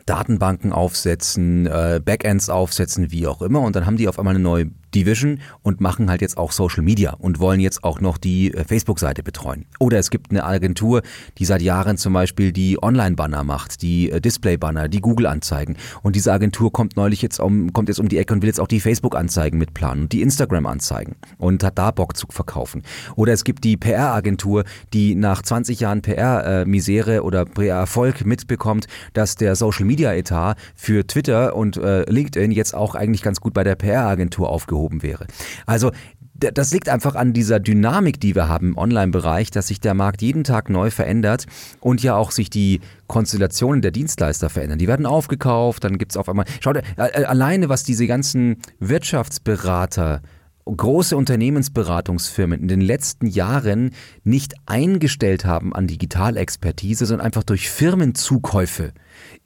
[0.07, 3.61] Datenbanken aufsetzen, äh, Backends aufsetzen, wie auch immer.
[3.61, 6.83] Und dann haben die auf einmal eine neue Division und machen halt jetzt auch Social
[6.83, 9.67] Media und wollen jetzt auch noch die äh, Facebook-Seite betreuen.
[9.79, 11.03] Oder es gibt eine Agentur,
[11.39, 15.77] die seit Jahren zum Beispiel die Online-Banner macht, die äh, Display-Banner, die Google-Anzeigen.
[16.03, 18.61] Und diese Agentur kommt neulich jetzt um, kommt jetzt um die Ecke und will jetzt
[18.61, 22.83] auch die Facebook-Anzeigen mitplanen und die Instagram-Anzeigen und hat da Bock zu verkaufen.
[23.17, 29.55] Oder es gibt die PR-Agentur, die nach 20 Jahren PR-Misere oder PR-Erfolg mitbekommt, dass der
[29.55, 34.78] Social-Media-Etat für Twitter und äh, LinkedIn jetzt auch eigentlich ganz gut bei der PR-Agentur aufgehoben
[34.79, 35.27] aufgehoben wäre.
[35.67, 35.91] Also
[36.35, 40.23] das liegt einfach an dieser Dynamik, die wir haben im Online-Bereich, dass sich der Markt
[40.23, 41.47] jeden Tag neu verändert
[41.81, 44.79] und ja auch sich die Konstellationen der Dienstleister verändern.
[44.79, 46.45] Die werden aufgekauft, dann gibt es auf einmal.
[46.61, 50.23] Schaut, alleine was diese ganzen Wirtschaftsberater
[50.65, 53.91] große Unternehmensberatungsfirmen in den letzten Jahren
[54.23, 58.93] nicht eingestellt haben an Digitalexpertise, sondern einfach durch Firmenzukäufe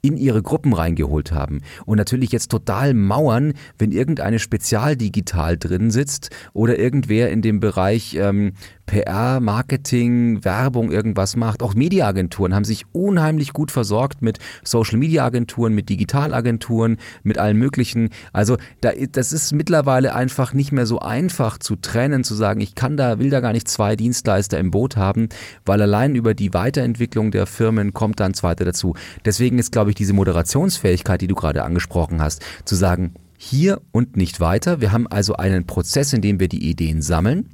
[0.01, 6.29] in ihre Gruppen reingeholt haben und natürlich jetzt total mauern, wenn irgendeine Spezialdigital drin sitzt
[6.53, 8.53] oder irgendwer in dem Bereich ähm,
[8.85, 11.63] PR, Marketing, Werbung irgendwas macht.
[11.63, 17.57] Auch Mediaagenturen haben sich unheimlich gut versorgt mit Social Media Agenturen, mit Digitalagenturen, mit allen
[17.57, 18.09] möglichen.
[18.33, 22.75] Also da, das ist mittlerweile einfach nicht mehr so einfach zu trennen, zu sagen, ich
[22.75, 25.29] kann da, will da gar nicht zwei Dienstleister im Boot haben,
[25.65, 28.95] weil allein über die Weiterentwicklung der Firmen kommt dann zweiter dazu.
[29.23, 34.15] Deswegen ist, glaube ich, diese Moderationsfähigkeit, die du gerade angesprochen hast, zu sagen, hier und
[34.15, 34.81] nicht weiter.
[34.81, 37.49] Wir haben also einen Prozess, in dem wir die Ideen sammeln.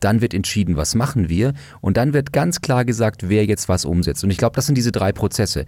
[0.00, 1.54] Dann wird entschieden, was machen wir.
[1.80, 4.24] Und dann wird ganz klar gesagt, wer jetzt was umsetzt.
[4.24, 5.64] Und ich glaube, das sind diese drei Prozesse.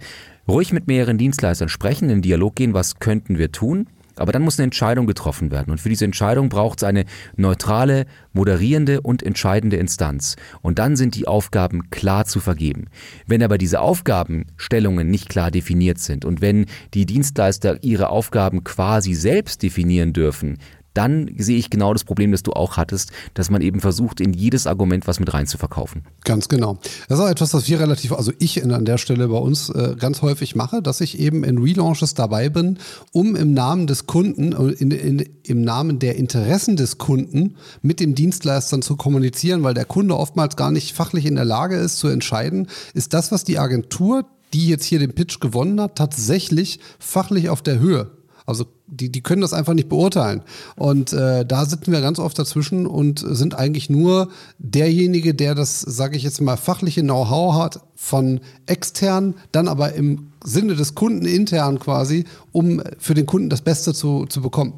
[0.47, 3.87] Ruhig mit mehreren Dienstleistern sprechen, in den Dialog gehen, was könnten wir tun.
[4.15, 5.71] Aber dann muss eine Entscheidung getroffen werden.
[5.71, 10.35] Und für diese Entscheidung braucht es eine neutrale, moderierende und entscheidende Instanz.
[10.61, 12.85] Und dann sind die Aufgaben klar zu vergeben.
[13.27, 19.13] Wenn aber diese Aufgabenstellungen nicht klar definiert sind und wenn die Dienstleister ihre Aufgaben quasi
[19.13, 20.57] selbst definieren dürfen,
[20.95, 24.33] dann sehe ich genau das Problem, das du auch hattest, dass man eben versucht, in
[24.33, 26.03] jedes Argument was mit rein zu verkaufen.
[26.23, 26.79] Ganz genau.
[27.07, 29.95] Das ist auch etwas, was wir relativ, also ich an der Stelle bei uns äh,
[29.99, 32.79] ganz häufig mache, dass ich eben in Relaunches dabei bin,
[33.11, 37.99] um im Namen des Kunden, äh, in, in, im Namen der Interessen des Kunden mit
[37.99, 41.99] den Dienstleistern zu kommunizieren, weil der Kunde oftmals gar nicht fachlich in der Lage ist
[41.99, 46.79] zu entscheiden, ist das, was die Agentur, die jetzt hier den Pitch gewonnen hat, tatsächlich
[46.99, 48.11] fachlich auf der Höhe.
[48.45, 50.41] Also die, die können das einfach nicht beurteilen.
[50.75, 55.81] Und äh, da sitzen wir ganz oft dazwischen und sind eigentlich nur derjenige, der das,
[55.81, 61.25] sage ich jetzt mal, fachliche Know-how hat von extern, dann aber im Sinne des Kunden
[61.25, 64.73] intern quasi, um für den Kunden das Beste zu, zu bekommen.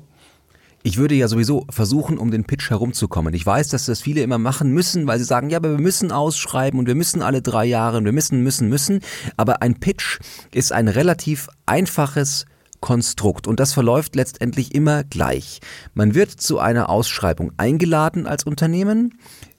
[0.84, 3.34] ich würde ja sowieso versuchen, um den Pitch herumzukommen.
[3.34, 6.14] Ich weiß, dass das viele immer machen müssen, weil sie sagen, ja, aber wir müssen
[6.14, 9.02] ausschreiben und wir müssen alle drei Jahre und wir müssen, müssen, müssen.
[9.36, 10.20] Aber ein Pitch
[10.54, 12.46] ist ein relativ einfaches
[12.80, 15.60] Konstrukt und das verläuft letztendlich immer gleich.
[15.94, 19.18] Man wird zu einer Ausschreibung eingeladen als Unternehmen,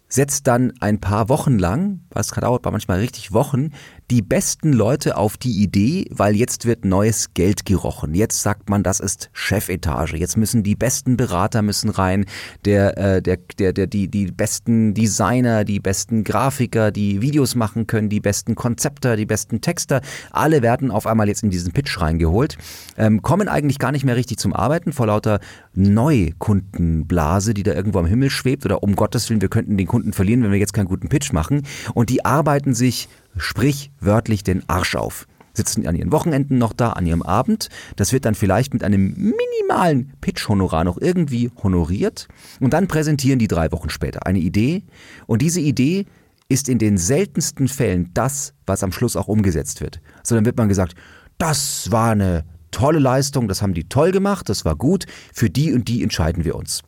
[0.09, 3.73] setzt dann ein paar Wochen lang, was dauert manchmal richtig Wochen,
[4.11, 8.15] die besten Leute auf die Idee, weil jetzt wird neues Geld gerochen.
[8.15, 10.17] Jetzt sagt man, das ist Chefetage.
[10.17, 12.25] Jetzt müssen die besten Berater müssen rein,
[12.65, 17.87] der, äh, der, der, der, die, die besten Designer, die besten Grafiker, die Videos machen
[17.87, 22.01] können, die besten Konzepter, die besten Texter, alle werden auf einmal jetzt in diesen Pitch
[22.01, 22.57] reingeholt,
[22.97, 25.41] ähm, kommen eigentlich gar nicht mehr richtig zum Arbeiten vor lauter
[25.75, 30.15] Neukundenblase, die da irgendwo am Himmel schwebt oder um Gottes Willen, wir könnten den Kunden
[30.15, 31.63] verlieren, wenn wir jetzt keinen guten Pitch machen.
[31.95, 35.27] Und die arbeiten sich sprichwörtlich den Arsch auf.
[35.53, 37.69] Sitzen an ihren Wochenenden noch da, an ihrem Abend.
[37.97, 42.29] Das wird dann vielleicht mit einem minimalen Pitch-Honorar noch irgendwie honoriert.
[42.61, 44.85] Und dann präsentieren die drei Wochen später eine Idee.
[45.27, 46.07] Und diese Idee
[46.49, 50.01] ist in den seltensten Fällen das, was am Schluss auch umgesetzt wird.
[50.23, 50.95] So dann wird man gesagt,
[51.39, 55.73] das war eine tolle Leistung, das haben die toll gemacht, das war gut, für die
[55.73, 56.83] und die entscheiden wir uns.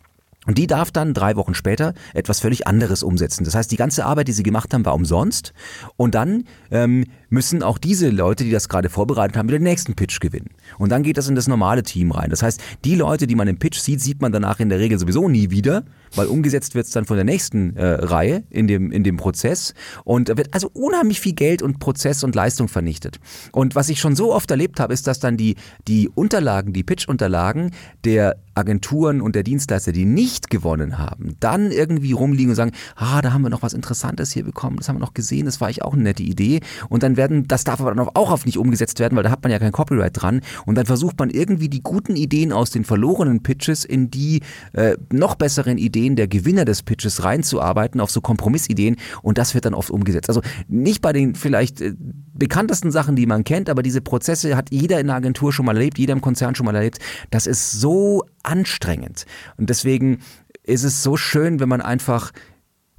[0.46, 3.44] Und die darf dann drei Wochen später etwas völlig anderes umsetzen.
[3.44, 5.52] Das heißt, die ganze Arbeit, die sie gemacht haben, war umsonst.
[5.96, 9.94] Und dann ähm, müssen auch diese Leute, die das gerade vorbereitet haben, wieder den nächsten
[9.94, 10.50] Pitch gewinnen.
[10.78, 12.30] Und dann geht das in das normale Team rein.
[12.30, 14.98] Das heißt, die Leute, die man im Pitch sieht, sieht man danach in der Regel
[14.98, 18.90] sowieso nie wieder, weil umgesetzt wird es dann von der nächsten äh, Reihe in dem,
[18.90, 19.74] in dem Prozess.
[20.04, 23.20] Und da wird also unheimlich viel Geld und Prozess und Leistung vernichtet.
[23.52, 26.82] Und was ich schon so oft erlebt habe, ist, dass dann die, die Unterlagen, die
[26.82, 27.70] Pitch-Unterlagen
[28.04, 33.22] der Agenturen und der Dienstleister, die nicht gewonnen haben, dann irgendwie rumliegen und sagen, ah,
[33.22, 35.68] da haben wir noch was Interessantes hier bekommen, das haben wir noch gesehen, das war
[35.68, 36.60] eigentlich auch eine nette Idee.
[36.88, 39.42] Und dann werden, das darf aber dann auch auf nicht umgesetzt werden, weil da hat
[39.42, 40.40] man ja kein Copyright dran.
[40.64, 44.40] Und dann versucht man irgendwie die guten Ideen aus den verlorenen Pitches in die
[44.72, 48.96] äh, noch besseren Ideen der Gewinner des Pitches reinzuarbeiten, auf so Kompromissideen.
[49.20, 50.30] Und das wird dann oft umgesetzt.
[50.30, 51.92] Also nicht bei den vielleicht äh,
[52.32, 55.76] bekanntesten Sachen, die man kennt, aber diese Prozesse hat jeder in der Agentur schon mal
[55.76, 56.98] erlebt, jeder im Konzern schon mal erlebt.
[57.30, 59.26] Das ist so anstrengend.
[59.58, 60.20] Und deswegen
[60.64, 62.32] ist es so schön, wenn man einfach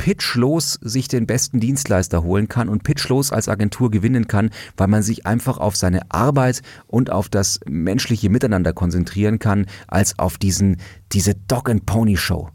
[0.01, 5.03] pitchlos sich den besten Dienstleister holen kann und pitchlos als Agentur gewinnen kann, weil man
[5.03, 10.77] sich einfach auf seine Arbeit und auf das menschliche Miteinander konzentrieren kann, als auf diesen,
[11.11, 12.49] diese Dog and Pony Show.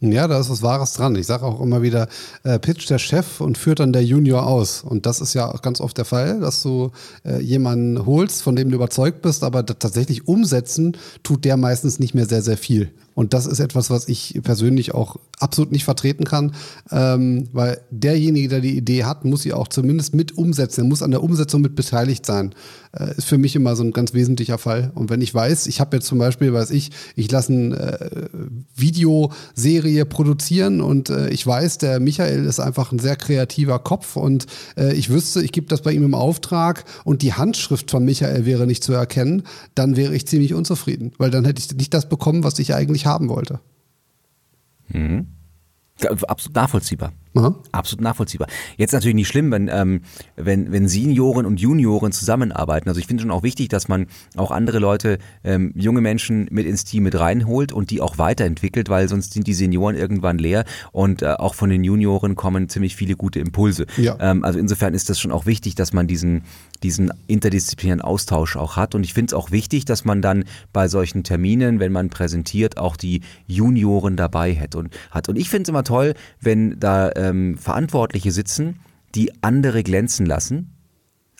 [0.00, 1.14] Ja, da ist was Wahres dran.
[1.14, 2.08] Ich sage auch immer wieder,
[2.42, 4.82] äh, pitcht der Chef und führt dann der Junior aus.
[4.82, 6.90] Und das ist ja auch ganz oft der Fall, dass du
[7.24, 12.14] äh, jemanden holst, von dem du überzeugt bist, aber tatsächlich umsetzen tut der meistens nicht
[12.14, 12.90] mehr sehr, sehr viel.
[13.18, 16.54] Und das ist etwas, was ich persönlich auch absolut nicht vertreten kann,
[16.92, 20.88] ähm, weil derjenige, der die Idee hat, muss sie auch zumindest mit umsetzen.
[20.88, 22.54] Muss an der Umsetzung mit beteiligt sein.
[22.92, 24.90] Äh, ist für mich immer so ein ganz wesentlicher Fall.
[24.94, 28.28] Und wenn ich weiß, ich habe jetzt zum Beispiel, weiß ich, ich lasse eine äh,
[28.74, 34.46] Videoserie produzieren und äh, ich weiß, der Michael ist einfach ein sehr kreativer Kopf und
[34.76, 38.46] äh, ich wüsste, ich gebe das bei ihm im Auftrag und die Handschrift von Michael
[38.46, 39.42] wäre nicht zu erkennen,
[39.74, 43.06] dann wäre ich ziemlich unzufrieden, weil dann hätte ich nicht das bekommen, was ich eigentlich
[43.06, 43.60] haben wollte.
[44.88, 45.26] Mhm.
[46.28, 47.12] Absolut nachvollziehbar.
[47.38, 47.54] Aha.
[47.72, 48.48] Absolut nachvollziehbar.
[48.76, 50.00] Jetzt natürlich nicht schlimm, wenn, ähm,
[50.36, 52.88] wenn, wenn Senioren und Junioren zusammenarbeiten.
[52.88, 56.66] Also ich finde schon auch wichtig, dass man auch andere Leute, ähm, junge Menschen mit
[56.66, 60.64] ins Team mit reinholt und die auch weiterentwickelt, weil sonst sind die Senioren irgendwann leer
[60.92, 63.86] und äh, auch von den Junioren kommen ziemlich viele gute Impulse.
[63.96, 64.16] Ja.
[64.20, 66.42] Ähm, also insofern ist das schon auch wichtig, dass man diesen,
[66.82, 68.94] diesen interdisziplinären Austausch auch hat.
[68.94, 72.78] Und ich finde es auch wichtig, dass man dann bei solchen Terminen, wenn man präsentiert,
[72.78, 74.74] auch die Junioren dabei hat.
[74.74, 75.28] Und, hat.
[75.28, 78.80] und ich finde es immer toll, wenn da ähm, Verantwortliche sitzen,
[79.14, 80.74] die andere glänzen lassen,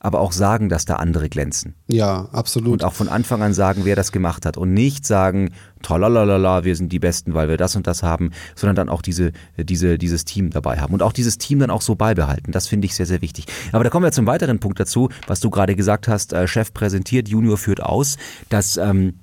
[0.00, 1.74] aber auch sagen, dass da andere glänzen.
[1.88, 2.74] Ja, absolut.
[2.74, 6.76] Und auch von Anfang an sagen, wer das gemacht hat und nicht sagen, tralalala, wir
[6.76, 10.24] sind die Besten, weil wir das und das haben, sondern dann auch diese, diese, dieses
[10.24, 12.52] Team dabei haben und auch dieses Team dann auch so beibehalten.
[12.52, 13.46] Das finde ich sehr, sehr wichtig.
[13.72, 16.72] Aber da kommen wir zum weiteren Punkt dazu, was du gerade gesagt hast, äh, Chef
[16.72, 18.18] präsentiert, Junior führt aus,
[18.50, 19.14] dass ähm,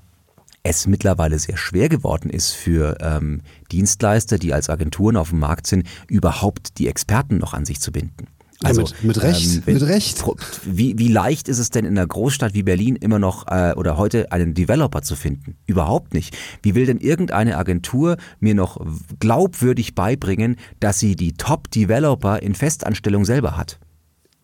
[0.65, 5.67] es mittlerweile sehr schwer geworden ist für ähm, Dienstleister, die als Agenturen auf dem Markt
[5.67, 8.27] sind, überhaupt die Experten noch an sich zu binden.
[8.63, 10.23] Also, ja, mit, mit, Recht, ähm, wenn, mit Recht.
[10.63, 13.97] Wie, wie leicht ist es denn in einer Großstadt wie Berlin immer noch äh, oder
[13.97, 15.57] heute einen Developer zu finden?
[15.67, 16.35] Überhaupt nicht.
[16.63, 18.83] Wie will denn irgendeine Agentur mir noch
[19.19, 23.77] glaubwürdig beibringen, dass sie die Top-Developer in Festanstellung selber hat?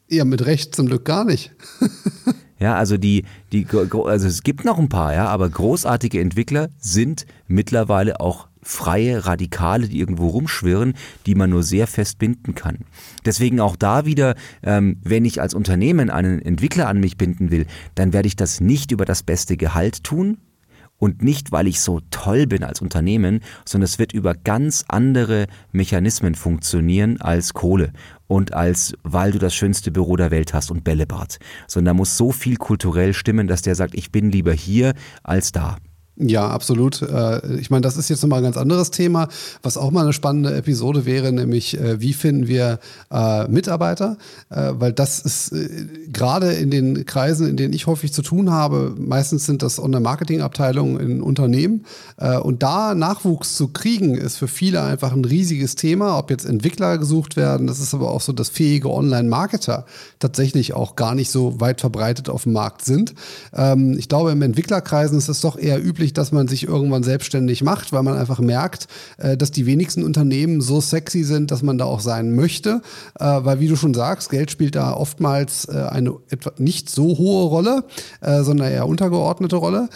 [0.07, 1.55] Ja, mit Recht zum Glück gar nicht.
[2.61, 3.65] Ja, also die, die,
[4.05, 9.87] also es gibt noch ein paar, ja, aber großartige Entwickler sind mittlerweile auch freie Radikale,
[9.87, 10.93] die irgendwo rumschwirren,
[11.25, 12.77] die man nur sehr fest binden kann.
[13.25, 17.65] Deswegen auch da wieder, ähm, wenn ich als Unternehmen einen Entwickler an mich binden will,
[17.95, 20.37] dann werde ich das nicht über das beste Gehalt tun,
[21.01, 25.47] Und nicht, weil ich so toll bin als Unternehmen, sondern es wird über ganz andere
[25.71, 27.91] Mechanismen funktionieren als Kohle
[28.31, 31.37] und als weil du das schönste Büro der Welt hast und Bällebad.
[31.67, 35.51] Sondern da muss so viel kulturell stimmen, dass der sagt, ich bin lieber hier als
[35.51, 35.75] da.
[36.17, 37.01] Ja, absolut.
[37.01, 39.29] Äh, ich meine, das ist jetzt nochmal ein ganz anderes Thema,
[39.63, 42.79] was auch mal eine spannende Episode wäre, nämlich äh, wie finden wir
[43.11, 44.17] äh, Mitarbeiter?
[44.49, 45.55] Weil das ist
[46.11, 50.99] gerade in den Kreisen, in denen ich häufig zu tun habe, meistens sind das Online-Marketing-Abteilungen
[50.99, 51.85] in Unternehmen.
[52.43, 56.97] Und da Nachwuchs zu kriegen, ist für viele einfach ein riesiges Thema, ob jetzt Entwickler
[56.97, 57.65] gesucht werden.
[57.67, 59.85] Das ist aber auch so, dass fähige Online-Marketer
[60.19, 63.13] tatsächlich auch gar nicht so weit verbreitet auf dem Markt sind.
[63.53, 67.03] Ähm, ich glaube, im Entwicklerkreisen ist es doch eher üblich, üblich, dass man sich irgendwann
[67.03, 68.87] selbstständig macht, weil man einfach merkt,
[69.17, 72.81] äh, dass die wenigsten Unternehmen so sexy sind, dass man da auch sein möchte.
[73.19, 77.17] Äh, weil, wie du schon sagst, Geld spielt da oftmals äh, eine etwa nicht so
[77.17, 77.83] hohe Rolle,
[78.21, 79.89] äh, sondern eher untergeordnete Rolle.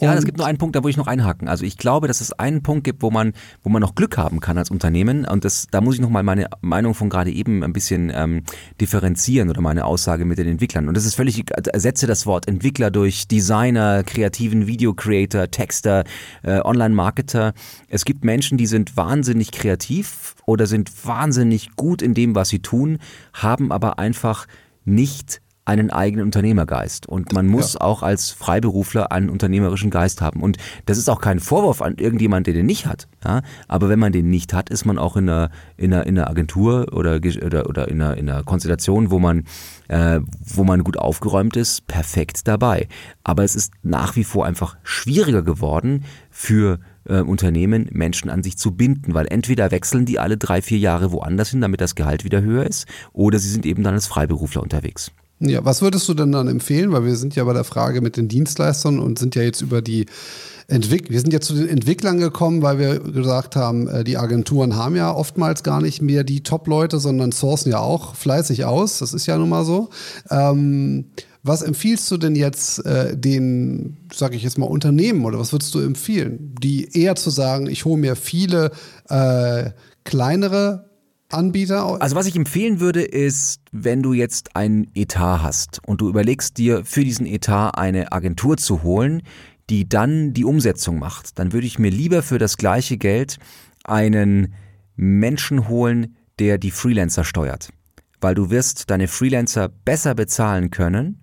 [0.00, 1.48] Ja, es gibt nur einen Punkt, da wo ich noch einhaken.
[1.48, 4.40] Also ich glaube, dass es einen Punkt gibt, wo man, wo man noch Glück haben
[4.40, 5.26] kann als Unternehmen.
[5.26, 8.42] Und das, da muss ich nochmal meine Meinung von gerade eben ein bisschen ähm,
[8.80, 10.88] differenzieren oder meine Aussage mit den Entwicklern.
[10.88, 16.04] Und das ist völlig, ersetze das Wort Entwickler durch Designer, kreativen Video-Creator, Texter,
[16.42, 17.54] äh, Online-Marketer.
[17.88, 22.60] Es gibt Menschen, die sind wahnsinnig kreativ oder sind wahnsinnig gut in dem, was sie
[22.60, 22.98] tun,
[23.32, 24.46] haben aber einfach
[24.84, 27.08] nicht einen eigenen Unternehmergeist.
[27.08, 27.80] Und man muss ja.
[27.82, 30.42] auch als Freiberufler einen unternehmerischen Geist haben.
[30.42, 30.56] Und
[30.86, 33.06] das ist auch kein Vorwurf an irgendjemand, der den nicht hat.
[33.24, 33.42] Ja?
[33.68, 36.28] Aber wenn man den nicht hat, ist man auch in einer, in einer, in einer
[36.28, 39.44] Agentur oder, oder, oder in, einer, in einer Konstellation, wo man,
[39.86, 42.88] äh, wo man gut aufgeräumt ist, perfekt dabei.
[43.22, 48.58] Aber es ist nach wie vor einfach schwieriger geworden für äh, Unternehmen Menschen an sich
[48.58, 52.24] zu binden, weil entweder wechseln die alle drei, vier Jahre woanders hin, damit das Gehalt
[52.24, 55.12] wieder höher ist, oder sie sind eben dann als Freiberufler unterwegs.
[55.40, 56.92] Ja, was würdest du denn dann empfehlen?
[56.92, 59.82] Weil wir sind ja bei der Frage mit den Dienstleistern und sind ja jetzt über
[59.82, 60.06] die
[60.70, 64.76] Entwick wir sind jetzt zu den Entwicklern gekommen, weil wir gesagt haben, äh, die Agenturen
[64.76, 68.98] haben ja oftmals gar nicht mehr die Top-Leute, sondern sourcen ja auch fleißig aus.
[68.98, 69.90] Das ist ja nun mal so.
[70.30, 71.06] Ähm,
[71.42, 75.74] was empfiehlst du denn jetzt äh, den, sage ich jetzt mal, Unternehmen oder was würdest
[75.74, 78.70] du empfehlen, die eher zu sagen, ich hole mir viele
[79.08, 79.70] äh,
[80.04, 80.89] kleinere
[81.32, 82.00] Anbieter?
[82.00, 86.58] Also was ich empfehlen würde, ist, wenn du jetzt ein Etat hast und du überlegst
[86.58, 89.22] dir für diesen Etat eine Agentur zu holen,
[89.68, 93.38] die dann die Umsetzung macht, dann würde ich mir lieber für das gleiche Geld
[93.84, 94.54] einen
[94.96, 97.70] Menschen holen, der die Freelancer steuert.
[98.20, 101.20] Weil du wirst deine Freelancer besser bezahlen können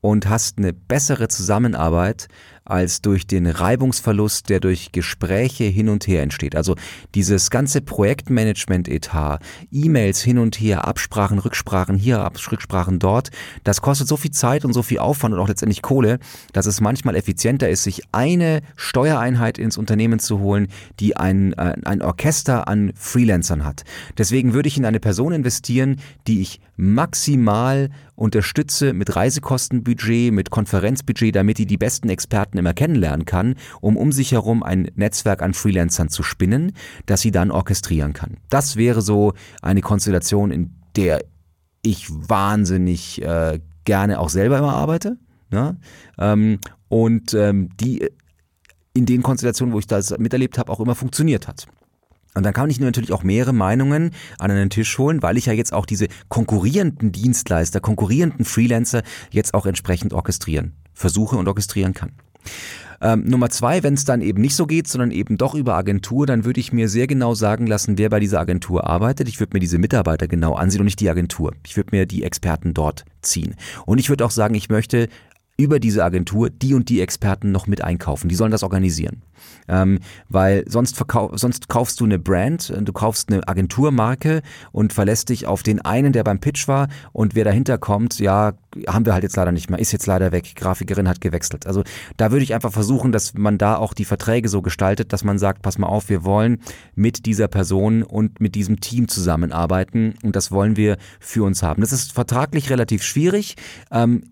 [0.00, 2.28] und hast eine bessere Zusammenarbeit,
[2.70, 6.56] als durch den Reibungsverlust, der durch Gespräche hin und her entsteht.
[6.56, 6.76] Also
[7.14, 9.40] dieses ganze Projektmanagement-Etat,
[9.72, 13.30] E-Mails hin und her, Absprachen, Rücksprachen hier, Rücksprachen dort,
[13.64, 16.18] das kostet so viel Zeit und so viel Aufwand und auch letztendlich Kohle,
[16.52, 20.68] dass es manchmal effizienter ist, sich eine Steuereinheit ins Unternehmen zu holen,
[21.00, 23.84] die ein, äh, ein Orchester an Freelancern hat.
[24.18, 31.34] Deswegen würde ich in eine Person investieren, die ich maximal unterstütze mit Reisekostenbudget, mit Konferenzbudget,
[31.34, 35.54] damit die die besten Experten immer kennenlernen kann, um um sich herum ein Netzwerk an
[35.54, 36.72] Freelancern zu spinnen,
[37.06, 38.36] das sie dann orchestrieren kann.
[38.50, 41.24] Das wäre so eine Konstellation, in der
[41.82, 45.16] ich wahnsinnig äh, gerne auch selber immer arbeite.
[45.50, 45.78] Ne?
[46.18, 48.06] Ähm, und ähm, die
[48.92, 51.66] in den Konstellationen, wo ich das miterlebt habe, auch immer funktioniert hat.
[52.34, 55.52] Und dann kann ich natürlich auch mehrere Meinungen an einen Tisch holen, weil ich ja
[55.52, 62.12] jetzt auch diese konkurrierenden Dienstleister, konkurrierenden Freelancer jetzt auch entsprechend orchestrieren, versuche und orchestrieren kann.
[63.02, 66.26] Ähm, Nummer zwei, wenn es dann eben nicht so geht, sondern eben doch über Agentur,
[66.26, 69.28] dann würde ich mir sehr genau sagen lassen, wer bei dieser Agentur arbeitet.
[69.28, 71.54] Ich würde mir diese Mitarbeiter genau ansehen und nicht die Agentur.
[71.66, 73.54] Ich würde mir die Experten dort ziehen.
[73.86, 75.08] Und ich würde auch sagen, ich möchte
[75.56, 78.28] über diese Agentur die und die Experten noch mit einkaufen.
[78.28, 79.22] Die sollen das organisieren.
[79.68, 84.42] Ähm, weil sonst, verkau sonst kaufst du eine Brand, äh, du kaufst eine Agenturmarke
[84.72, 88.52] und verlässt dich auf den einen, der beim Pitch war und wer dahinter kommt, ja,
[88.86, 91.66] haben wir halt jetzt leider nicht mehr, ist jetzt leider weg, Grafikerin hat gewechselt.
[91.66, 91.82] Also
[92.16, 95.38] da würde ich einfach versuchen, dass man da auch die Verträge so gestaltet, dass man
[95.38, 96.60] sagt, pass mal auf, wir wollen
[96.94, 101.80] mit dieser Person und mit diesem Team zusammenarbeiten und das wollen wir für uns haben.
[101.80, 103.56] Das ist vertraglich relativ schwierig.
[103.90, 104.22] Ähm,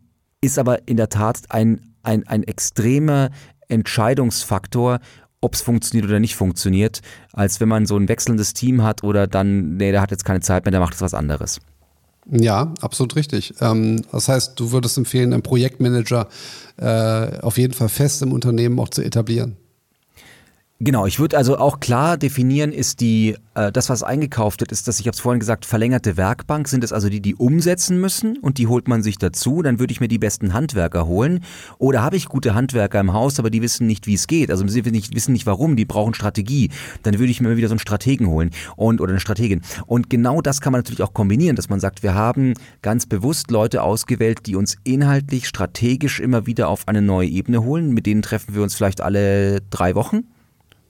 [0.40, 3.30] ist aber in der Tat ein, ein, ein extremer
[3.68, 5.00] Entscheidungsfaktor,
[5.40, 7.00] ob es funktioniert oder nicht funktioniert,
[7.32, 10.40] als wenn man so ein wechselndes Team hat oder dann, nee, der hat jetzt keine
[10.40, 11.60] Zeit mehr, der macht jetzt was anderes.
[12.30, 13.54] Ja, absolut richtig.
[13.60, 16.28] Ähm, das heißt, du würdest empfehlen, einen Projektmanager
[16.76, 19.56] äh, auf jeden Fall fest im Unternehmen auch zu etablieren.
[20.80, 24.86] Genau, ich würde also auch klar definieren, ist die, äh, das, was eingekauft wird, ist
[24.86, 28.38] das, ich habe es vorhin gesagt, verlängerte Werkbank, sind es also die, die umsetzen müssen
[28.38, 31.40] und die holt man sich dazu, dann würde ich mir die besten Handwerker holen.
[31.78, 34.64] Oder habe ich gute Handwerker im Haus, aber die wissen nicht, wie es geht, also
[34.68, 36.70] sie wissen nicht warum, die brauchen Strategie,
[37.02, 39.62] dann würde ich mir wieder so einen Strategen holen und oder eine Strategin.
[39.86, 43.50] Und genau das kann man natürlich auch kombinieren, dass man sagt, wir haben ganz bewusst
[43.50, 48.22] Leute ausgewählt, die uns inhaltlich, strategisch immer wieder auf eine neue Ebene holen, mit denen
[48.22, 50.22] treffen wir uns vielleicht alle drei Wochen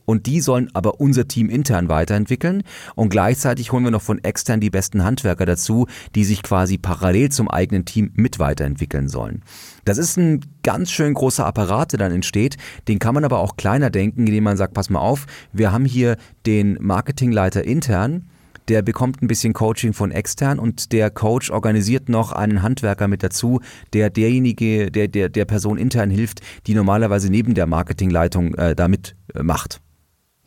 [0.09, 2.63] und die sollen aber unser Team intern weiterentwickeln
[2.95, 7.29] und gleichzeitig holen wir noch von extern die besten Handwerker dazu, die sich quasi parallel
[7.31, 9.43] zum eigenen Team mit weiterentwickeln sollen.
[9.85, 12.57] Das ist ein ganz schön großer Apparat, der dann entsteht.
[12.89, 15.85] Den kann man aber auch kleiner denken, indem man sagt, pass mal auf, wir haben
[15.85, 18.31] hier den Marketingleiter intern,
[18.69, 23.23] der bekommt ein bisschen Coaching von extern und der Coach organisiert noch einen Handwerker mit
[23.23, 23.61] dazu,
[23.93, 28.89] der derjenige, der der, der Person intern hilft, die normalerweise neben der Marketingleitung äh, da
[28.89, 29.83] mitmacht.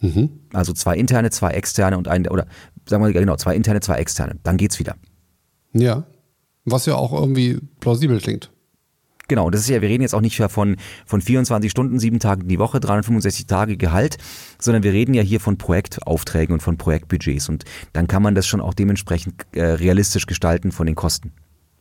[0.02, 0.30] Mhm.
[0.52, 2.48] Also zwei interne, zwei externe und ein, oder
[2.86, 4.40] sagen wir genau, zwei interne, zwei externe.
[4.44, 4.96] Dann geht's wieder.
[5.74, 6.04] Ja.
[6.66, 8.52] Was ja auch irgendwie plausibel klingt.
[9.28, 10.76] Genau, das ist ja, wir reden jetzt auch nicht von,
[11.06, 14.18] von 24 Stunden, sieben Tagen die Woche, 365 Tage Gehalt,
[14.60, 18.46] sondern wir reden ja hier von Projektaufträgen und von Projektbudgets und dann kann man das
[18.46, 21.32] schon auch dementsprechend äh, realistisch gestalten von den Kosten.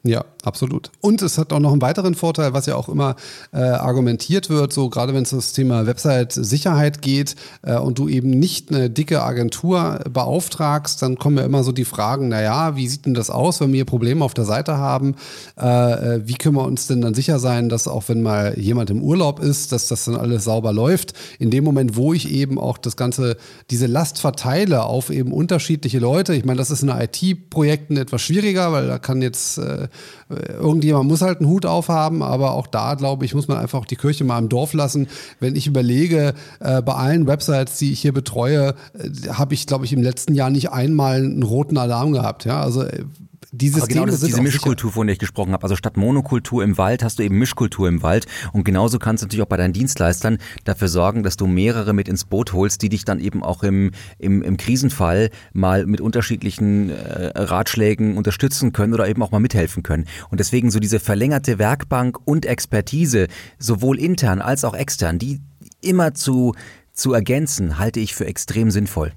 [0.02, 0.90] Ja, absolut.
[1.02, 3.16] Und es hat auch noch einen weiteren Vorteil, was ja auch immer
[3.52, 8.30] äh, argumentiert wird, so gerade wenn es das Thema Website-Sicherheit geht äh, und du eben
[8.30, 13.04] nicht eine dicke Agentur beauftragst, dann kommen ja immer so die Fragen, naja, wie sieht
[13.04, 15.16] denn das aus, wenn wir Probleme auf der Seite haben?
[15.60, 18.88] Äh, äh, wie können wir uns denn dann sicher sein, dass auch wenn mal jemand
[18.88, 21.12] im Urlaub ist, dass das dann alles sauber läuft?
[21.38, 23.36] In dem Moment, wo ich eben auch das Ganze,
[23.68, 28.72] diese Last verteile auf eben unterschiedliche Leute, ich meine, das ist in IT-Projekten etwas schwieriger,
[28.72, 29.88] weil da kann jetzt äh,
[30.28, 33.96] irgendjemand muss halt einen Hut aufhaben, aber auch da, glaube ich, muss man einfach die
[33.96, 35.08] Kirche mal im Dorf lassen.
[35.38, 39.84] Wenn ich überlege, äh, bei allen Websites, die ich hier betreue, äh, habe ich, glaube
[39.84, 42.44] ich, im letzten Jahr nicht einmal einen roten Alarm gehabt.
[42.44, 43.04] Ja, also äh,
[43.52, 45.62] dieses genau, das ist diese Mischkultur, von der ich gesprochen habe.
[45.62, 48.26] Also statt Monokultur im Wald hast du eben Mischkultur im Wald.
[48.52, 52.08] Und genauso kannst du natürlich auch bei deinen Dienstleistern dafür sorgen, dass du mehrere mit
[52.08, 56.90] ins Boot holst, die dich dann eben auch im, im, im Krisenfall mal mit unterschiedlichen
[56.90, 60.06] äh, Ratschlägen unterstützen können oder eben auch mal mithelfen können.
[60.30, 63.26] Und deswegen so diese verlängerte Werkbank und Expertise,
[63.58, 65.40] sowohl intern als auch extern, die
[65.80, 66.54] immer zu,
[66.92, 69.12] zu ergänzen, halte ich für extrem sinnvoll.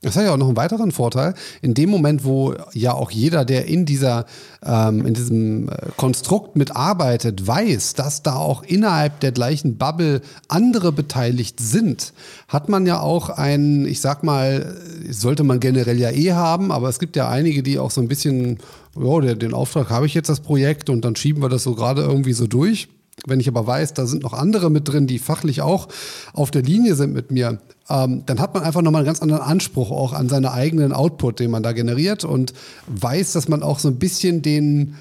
[0.00, 1.34] Das hat ja auch noch einen weiteren Vorteil.
[1.60, 4.26] In dem Moment, wo ja auch jeder, der in dieser,
[4.64, 10.92] ähm, in diesem äh, Konstrukt mitarbeitet, weiß, dass da auch innerhalb der gleichen Bubble andere
[10.92, 12.12] beteiligt sind,
[12.46, 14.76] hat man ja auch ein, ich sag mal,
[15.10, 18.06] sollte man generell ja eh haben, aber es gibt ja einige, die auch so ein
[18.06, 18.58] bisschen,
[18.96, 22.02] ja, den Auftrag habe ich jetzt das Projekt und dann schieben wir das so gerade
[22.02, 22.88] irgendwie so durch.
[23.26, 25.88] Wenn ich aber weiß, da sind noch andere mit drin, die fachlich auch
[26.32, 27.58] auf der Linie sind mit mir,
[27.88, 31.40] ähm, dann hat man einfach nochmal einen ganz anderen Anspruch auch an seinen eigenen Output,
[31.40, 32.52] den man da generiert und
[32.86, 34.94] weiß, dass man auch so ein bisschen den,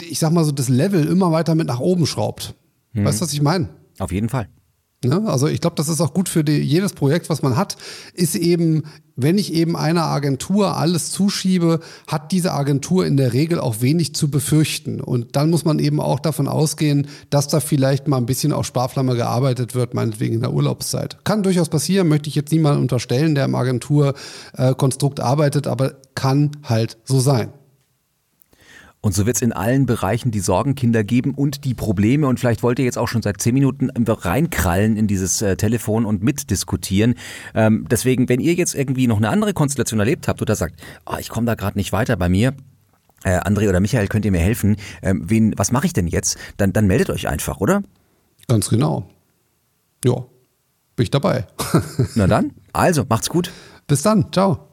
[0.00, 2.54] ich sag mal so, das Level immer weiter mit nach oben schraubt.
[2.92, 3.04] Mhm.
[3.04, 3.68] Weißt du, was ich meine?
[3.98, 4.48] Auf jeden Fall.
[5.04, 5.22] Ne?
[5.26, 7.76] Also ich glaube, das ist auch gut für die, jedes Projekt, was man hat,
[8.14, 8.84] ist eben,
[9.14, 14.14] wenn ich eben einer Agentur alles zuschiebe, hat diese Agentur in der Regel auch wenig
[14.14, 15.00] zu befürchten.
[15.00, 18.66] Und dann muss man eben auch davon ausgehen, dass da vielleicht mal ein bisschen auf
[18.66, 21.18] Sparflamme gearbeitet wird, meinetwegen in der Urlaubszeit.
[21.24, 26.96] Kann durchaus passieren, möchte ich jetzt niemandem unterstellen, der im Agenturkonstrukt arbeitet, aber kann halt
[27.04, 27.52] so sein.
[29.06, 32.26] Und so wird es in allen Bereichen die Sorgenkinder geben und die Probleme.
[32.26, 36.04] Und vielleicht wollt ihr jetzt auch schon seit zehn Minuten reinkrallen in dieses äh, Telefon
[36.04, 37.14] und mitdiskutieren.
[37.54, 41.14] Ähm, deswegen, wenn ihr jetzt irgendwie noch eine andere Konstellation erlebt habt oder sagt, oh,
[41.20, 42.54] ich komme da gerade nicht weiter bei mir,
[43.22, 44.74] äh, André oder Michael, könnt ihr mir helfen?
[45.02, 46.36] Ähm, wen, was mache ich denn jetzt?
[46.56, 47.84] Dann, dann meldet euch einfach, oder?
[48.48, 49.08] Ganz genau.
[50.04, 50.16] Ja,
[50.96, 51.46] bin ich dabei.
[52.16, 53.52] Na dann, also macht's gut.
[53.86, 54.66] Bis dann, ciao.